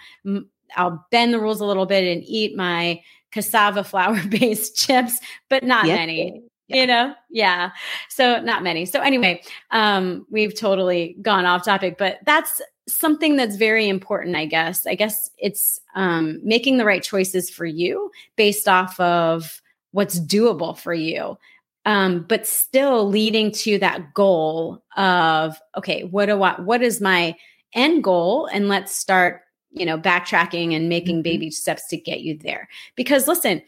i'll 0.75 1.05
bend 1.11 1.33
the 1.33 1.39
rules 1.39 1.61
a 1.61 1.65
little 1.65 1.85
bit 1.85 2.03
and 2.03 2.23
eat 2.25 2.55
my 2.55 3.01
cassava 3.31 3.83
flour 3.83 4.21
based 4.27 4.75
chips 4.77 5.19
but 5.49 5.63
not 5.63 5.85
yep. 5.85 5.97
many 5.97 6.43
yeah. 6.67 6.75
you 6.75 6.88
know? 6.88 7.15
Yeah. 7.30 7.71
So 8.10 8.39
not 8.41 8.63
many. 8.63 8.86
So 8.86 9.01
anyway 9.01 9.41
um 9.71 10.25
we've 10.30 10.56
totally 10.56 11.15
gone 11.21 11.45
off 11.45 11.65
topic 11.65 11.97
but 11.97 12.19
that's 12.25 12.62
something 12.89 13.36
that's 13.36 13.58
very 13.58 13.89
important 13.89 14.38
i 14.38 14.45
guess. 14.45 14.88
I 14.88 14.95
guess 14.95 15.30
it's 15.38 15.82
um, 15.95 16.39
making 16.41 16.77
the 16.77 16.86
right 16.86 17.03
choices 17.03 17.49
for 17.49 17.65
you 17.65 18.12
based 18.38 18.67
off 18.67 18.97
of 18.99 19.62
what's 19.91 20.19
doable 20.19 20.77
for 20.77 20.93
you 20.93 21.38
um, 21.86 22.25
but 22.27 22.45
still 22.45 23.08
leading 23.08 23.51
to 23.51 23.77
that 23.80 24.13
goal 24.13 24.84
of 24.95 25.58
okay 25.75 26.03
what 26.03 26.27
do 26.27 26.41
i 26.43 26.60
what 26.62 26.82
is 26.82 27.01
my 27.01 27.36
end 27.73 28.03
goal? 28.03 28.47
And 28.47 28.67
let's 28.67 28.93
start 28.93 29.41
you 29.71 29.86
know 29.86 29.97
backtracking 29.97 30.75
and 30.75 30.89
making 30.89 31.17
mm-hmm. 31.17 31.23
baby 31.23 31.51
steps 31.51 31.88
to 31.88 31.97
get 31.97 32.21
you 32.21 32.38
there. 32.38 32.67
Because 32.95 33.27
listen 33.27 33.62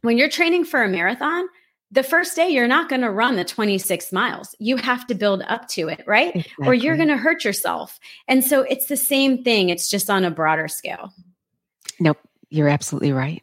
when 0.00 0.16
you're 0.16 0.30
training 0.30 0.64
for 0.64 0.82
a 0.82 0.88
marathon 0.88 1.46
the 1.90 2.02
first 2.02 2.34
day 2.34 2.48
you're 2.48 2.66
not 2.66 2.88
going 2.88 3.02
to 3.02 3.10
run 3.10 3.36
the 3.36 3.44
26 3.44 4.12
miles. 4.12 4.54
You 4.58 4.76
have 4.76 5.06
to 5.06 5.14
build 5.14 5.42
up 5.42 5.68
to 5.68 5.88
it 5.88 6.02
right? 6.06 6.34
Exactly. 6.34 6.66
or 6.66 6.74
you're 6.74 6.96
going 6.96 7.08
to 7.08 7.16
hurt 7.16 7.44
yourself. 7.44 8.00
And 8.28 8.44
so 8.44 8.62
it's 8.62 8.86
the 8.86 8.96
same 8.96 9.44
thing 9.44 9.68
it's 9.68 9.88
just 9.88 10.10
on 10.10 10.24
a 10.24 10.30
broader 10.30 10.68
scale. 10.68 11.12
Nope 12.00 12.18
you're 12.54 12.68
absolutely 12.68 13.12
right. 13.12 13.42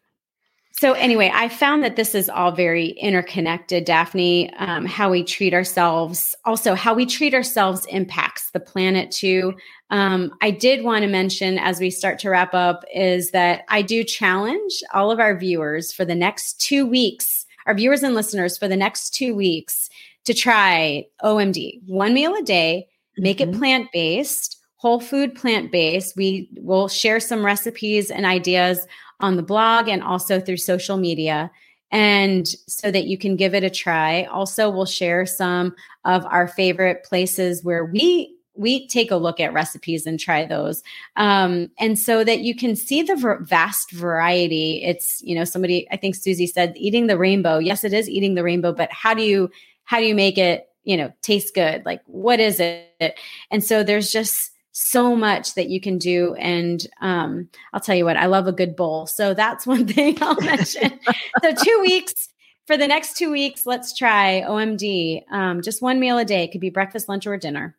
So 0.74 0.94
anyway 0.94 1.30
i 1.34 1.48
found 1.48 1.84
that 1.84 1.96
this 1.96 2.16
is 2.16 2.28
all 2.28 2.52
very 2.52 2.88
interconnected 2.88 3.86
daphne 3.86 4.52
um, 4.56 4.86
how 4.86 5.12
we 5.12 5.24
treat 5.24 5.54
ourselves. 5.54 6.36
Also 6.46 6.74
how 6.74 6.94
we 6.96 7.06
treat 7.06 7.36
ourselves 7.36 7.86
impacts 7.88 8.50
the 8.52 8.60
planet 8.60 9.12
too. 9.12 9.54
Um, 9.90 10.32
i 10.42 10.50
did 10.50 10.84
want 10.84 11.04
to 11.04 11.10
mention 11.10 11.60
as 11.60 11.80
we 11.80 11.90
start 11.90 12.18
to 12.20 12.30
wrap 12.30 12.54
up 12.54 12.84
is 12.94 13.32
that 13.32 13.64
i 13.68 13.82
do 13.82 14.04
challenge 14.04 14.82
all 14.94 15.12
of 15.12 15.20
our 15.20 15.38
viewers 15.38 15.92
for 15.92 16.06
the 16.06 16.16
next 16.16 16.60
two 16.60 16.86
weeks 16.86 17.41
our 17.66 17.74
viewers 17.74 18.04
and 18.04 18.16
listeners 18.16 18.58
for 18.58 18.68
the 18.68 18.78
next 18.78 19.14
two 19.14 19.36
weeks 19.36 19.90
to 20.26 20.34
try 20.34 21.06
OMD, 21.24 21.82
one 21.88 22.14
meal 22.14 22.36
a 22.36 22.44
day, 22.44 22.88
make 23.18 23.38
mm-hmm. 23.38 23.54
it 23.54 23.58
plant 23.58 23.92
based, 23.92 24.58
whole 24.76 25.00
food 25.00 25.36
plant 25.36 25.72
based. 25.72 26.16
We 26.16 26.50
will 26.58 26.88
share 26.88 27.20
some 27.20 27.46
recipes 27.46 28.12
and 28.12 28.26
ideas 28.26 28.86
on 29.20 29.36
the 29.36 29.44
blog 29.44 29.88
and 29.88 30.04
also 30.04 30.40
through 30.40 30.58
social 30.58 30.98
media. 30.98 31.52
And 31.92 32.48
so 32.68 32.90
that 32.90 33.06
you 33.06 33.18
can 33.18 33.36
give 33.36 33.54
it 33.54 33.66
a 33.66 33.70
try. 33.70 34.24
Also, 34.24 34.70
we'll 34.70 34.86
share 34.86 35.26
some 35.26 35.76
of 36.06 36.26
our 36.26 36.48
favorite 36.48 37.04
places 37.04 37.64
where 37.64 37.84
we 37.86 38.34
we 38.62 38.88
take 38.88 39.10
a 39.10 39.16
look 39.16 39.40
at 39.40 39.54
recipes 39.54 40.06
and 40.06 40.20
try 40.20 40.46
those. 40.46 40.84
Um, 41.16 41.72
and 41.80 41.98
so 41.98 42.24
that 42.24 42.42
you 42.42 42.56
can 42.56 42.76
see 42.76 43.02
the 43.02 43.16
vast 43.42 43.92
variety. 43.92 44.84
It's, 44.84 45.20
you 45.24 45.36
know, 45.36 45.44
somebody, 45.44 45.88
I 45.92 45.98
think 45.98 46.16
Suzy 46.16 46.46
said, 46.46 46.74
eating 46.76 47.08
the 47.08 47.18
rainbow. 47.18 47.58
Yes, 47.58 47.84
it 47.84 47.92
is 47.92 48.08
eating 48.08 48.36
the 48.36 48.44
rainbow, 48.44 48.72
but 48.72 48.92
how 48.92 49.16
do 49.16 49.24
you, 49.24 49.50
how 49.84 50.00
do 50.00 50.06
you 50.06 50.14
make 50.14 50.38
it, 50.38 50.70
you 50.84 50.96
know, 50.96 51.12
taste 51.24 51.56
good? 51.56 51.84
Like, 51.86 52.02
what 52.06 52.40
is 52.40 52.60
it? 52.60 53.20
And 53.50 53.64
so 53.64 53.84
there's 53.84 54.12
just, 54.12 54.50
so 54.74 55.18
much 55.18 55.56
that 55.56 55.68
you 55.68 55.82
can 55.82 55.98
do. 55.98 56.34
And 56.36 56.88
um, 57.02 57.50
I'll 57.74 57.82
tell 57.82 57.94
you 57.94 58.06
what, 58.06 58.16
I 58.16 58.28
love 58.28 58.48
a 58.48 58.54
good 58.54 58.78
bowl. 58.78 59.06
So 59.06 59.34
that's 59.34 59.68
one 59.68 59.86
thing 59.86 60.18
I'll 60.22 60.40
mention. 60.42 60.98
so, 61.44 61.54
two 61.54 61.80
weeks 61.82 62.30
for 62.68 62.78
the 62.78 62.88
next 62.88 63.18
two 63.18 63.30
weeks, 63.30 63.66
let's 63.66 63.94
try 63.94 64.46
OMD. 64.48 65.30
Um, 65.30 65.62
just 65.62 65.82
one 65.82 66.00
meal 66.00 66.18
a 66.18 66.24
day. 66.24 66.46
It 66.46 66.54
could 66.54 66.62
be 66.62 66.70
breakfast, 66.70 67.10
lunch, 67.10 67.28
or 67.28 67.36
dinner. 67.36 67.76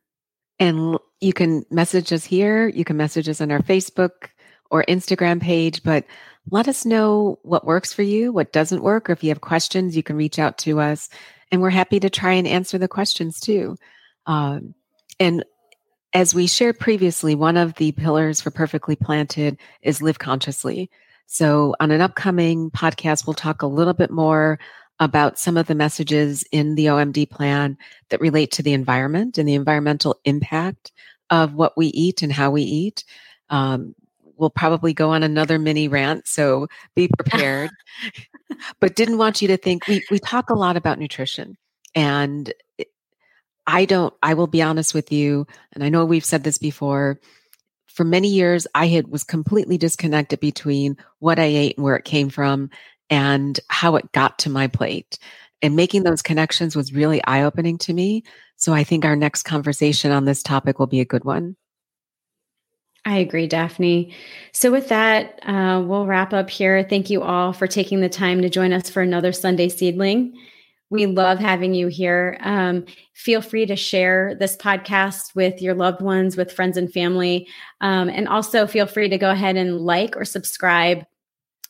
And 0.62 0.96
you 1.20 1.32
can 1.32 1.64
message 1.70 2.12
us 2.12 2.24
here. 2.24 2.68
You 2.68 2.84
can 2.84 2.96
message 2.96 3.28
us 3.28 3.40
on 3.40 3.50
our 3.50 3.62
Facebook 3.62 4.28
or 4.70 4.84
Instagram 4.88 5.42
page, 5.42 5.82
but 5.82 6.04
let 6.52 6.68
us 6.68 6.86
know 6.86 7.40
what 7.42 7.66
works 7.66 7.92
for 7.92 8.02
you, 8.02 8.32
what 8.32 8.52
doesn't 8.52 8.84
work, 8.84 9.10
or 9.10 9.12
if 9.12 9.24
you 9.24 9.30
have 9.30 9.40
questions, 9.40 9.96
you 9.96 10.04
can 10.04 10.14
reach 10.14 10.38
out 10.38 10.58
to 10.58 10.78
us. 10.78 11.08
And 11.50 11.60
we're 11.60 11.70
happy 11.70 11.98
to 11.98 12.08
try 12.08 12.34
and 12.34 12.46
answer 12.46 12.78
the 12.78 12.86
questions 12.86 13.40
too. 13.40 13.76
Um, 14.26 14.72
and 15.18 15.44
as 16.14 16.32
we 16.32 16.46
shared 16.46 16.78
previously, 16.78 17.34
one 17.34 17.56
of 17.56 17.74
the 17.74 17.90
pillars 17.90 18.40
for 18.40 18.52
Perfectly 18.52 18.94
Planted 18.94 19.58
is 19.82 20.00
live 20.00 20.20
consciously. 20.20 20.88
So, 21.26 21.74
on 21.80 21.90
an 21.90 22.00
upcoming 22.00 22.70
podcast, 22.70 23.26
we'll 23.26 23.34
talk 23.34 23.62
a 23.62 23.66
little 23.66 23.94
bit 23.94 24.12
more 24.12 24.60
about 25.02 25.36
some 25.36 25.56
of 25.56 25.66
the 25.66 25.74
messages 25.74 26.44
in 26.52 26.76
the 26.76 26.86
OMD 26.86 27.28
plan 27.28 27.76
that 28.10 28.20
relate 28.20 28.52
to 28.52 28.62
the 28.62 28.72
environment 28.72 29.36
and 29.36 29.48
the 29.48 29.54
environmental 29.54 30.16
impact 30.24 30.92
of 31.28 31.54
what 31.54 31.76
we 31.76 31.88
eat 31.88 32.22
and 32.22 32.32
how 32.32 32.52
we 32.52 32.62
eat. 32.62 33.04
Um, 33.50 33.96
we'll 34.36 34.48
probably 34.48 34.94
go 34.94 35.10
on 35.10 35.24
another 35.24 35.58
mini 35.58 35.88
rant, 35.88 36.28
so 36.28 36.68
be 36.94 37.08
prepared. 37.08 37.70
but 38.80 38.94
didn't 38.94 39.18
want 39.18 39.42
you 39.42 39.48
to 39.48 39.56
think 39.56 39.88
we 39.88 40.04
we 40.08 40.20
talk 40.20 40.50
a 40.50 40.54
lot 40.54 40.76
about 40.76 41.00
nutrition, 41.00 41.56
and 41.96 42.52
I 43.66 43.84
don't. 43.84 44.14
I 44.22 44.34
will 44.34 44.46
be 44.46 44.62
honest 44.62 44.94
with 44.94 45.10
you, 45.10 45.48
and 45.72 45.82
I 45.82 45.88
know 45.88 46.04
we've 46.04 46.24
said 46.24 46.44
this 46.44 46.58
before 46.58 47.18
for 47.86 48.04
many 48.04 48.28
years 48.28 48.66
i 48.74 48.86
had 48.86 49.08
was 49.08 49.22
completely 49.22 49.76
disconnected 49.76 50.40
between 50.40 50.96
what 51.18 51.38
i 51.38 51.44
ate 51.44 51.76
and 51.76 51.84
where 51.84 51.96
it 51.96 52.04
came 52.04 52.30
from 52.30 52.70
and 53.12 53.60
how 53.68 53.94
it 53.94 54.10
got 54.12 54.38
to 54.38 54.50
my 54.50 54.66
plate 54.66 55.18
and 55.60 55.76
making 55.76 56.02
those 56.02 56.22
connections 56.22 56.74
was 56.74 56.94
really 56.94 57.22
eye-opening 57.26 57.76
to 57.78 57.92
me 57.92 58.24
so 58.56 58.72
i 58.72 58.82
think 58.82 59.04
our 59.04 59.14
next 59.14 59.42
conversation 59.44 60.10
on 60.10 60.24
this 60.24 60.42
topic 60.42 60.78
will 60.78 60.88
be 60.88 61.00
a 61.00 61.04
good 61.04 61.24
one 61.24 61.54
I 63.04 63.16
agree, 63.16 63.48
Daphne. 63.48 64.14
So, 64.52 64.70
with 64.70 64.88
that, 64.90 65.40
uh, 65.42 65.82
we'll 65.84 66.06
wrap 66.06 66.32
up 66.32 66.48
here. 66.48 66.86
Thank 66.88 67.10
you 67.10 67.20
all 67.20 67.52
for 67.52 67.66
taking 67.66 68.00
the 68.00 68.08
time 68.08 68.40
to 68.42 68.48
join 68.48 68.72
us 68.72 68.88
for 68.88 69.02
another 69.02 69.32
Sunday 69.32 69.68
Seedling. 69.68 70.38
We 70.88 71.06
love 71.06 71.40
having 71.40 71.74
you 71.74 71.88
here. 71.88 72.38
Um, 72.42 72.84
feel 73.12 73.40
free 73.40 73.66
to 73.66 73.74
share 73.74 74.36
this 74.38 74.56
podcast 74.56 75.34
with 75.34 75.60
your 75.60 75.74
loved 75.74 76.00
ones, 76.00 76.36
with 76.36 76.52
friends 76.52 76.76
and 76.76 76.92
family. 76.92 77.48
Um, 77.80 78.08
and 78.08 78.28
also 78.28 78.68
feel 78.68 78.86
free 78.86 79.08
to 79.08 79.18
go 79.18 79.32
ahead 79.32 79.56
and 79.56 79.80
like 79.80 80.16
or 80.16 80.24
subscribe 80.24 81.04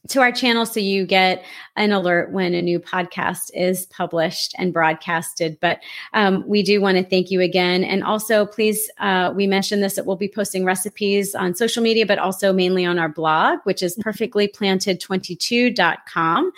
to 0.08 0.20
our 0.20 0.32
channel 0.32 0.66
so 0.66 0.80
you 0.80 1.06
get 1.06 1.44
an 1.76 1.92
alert 1.92 2.32
when 2.32 2.54
a 2.54 2.62
new 2.62 2.80
podcast 2.80 3.52
is 3.54 3.86
published 3.86 4.52
and 4.58 4.72
broadcasted. 4.72 5.56
But 5.60 5.78
um, 6.12 6.42
we 6.46 6.64
do 6.64 6.80
want 6.80 6.98
to 6.98 7.04
thank 7.04 7.30
you 7.30 7.40
again. 7.40 7.84
And 7.84 8.02
also, 8.02 8.44
please, 8.44 8.90
uh, 8.98 9.32
we 9.34 9.46
mentioned 9.46 9.80
this 9.82 9.94
that 9.94 10.04
we'll 10.04 10.16
be 10.16 10.28
posting 10.28 10.64
recipes 10.64 11.36
on 11.36 11.54
social 11.54 11.84
media, 11.84 12.04
but 12.04 12.18
also 12.18 12.52
mainly 12.52 12.84
on 12.84 12.98
our 12.98 13.08
blog, 13.08 13.60
which 13.62 13.80
is 13.82 13.96
perfectlyplanted22.com. 13.98 16.52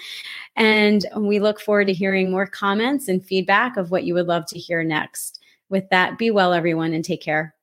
And 0.57 1.05
we 1.17 1.39
look 1.39 1.61
forward 1.61 1.89
to 1.89 1.93
hearing 1.93 2.31
more 2.31 2.47
comments 2.47 3.09
and 3.09 3.23
feedback 3.25 3.77
of 3.77 3.91
what 3.91 4.05
you 4.05 4.15
would 4.15 4.27
love 4.27 4.47
to 4.47 4.59
hear 4.59 4.83
next. 4.83 5.39
With 5.69 5.91
that, 5.91 6.17
be 6.19 6.31
well, 6.31 6.55
everyone, 6.55 6.93
and 6.93 7.05
take 7.05 7.23
care. 7.23 7.55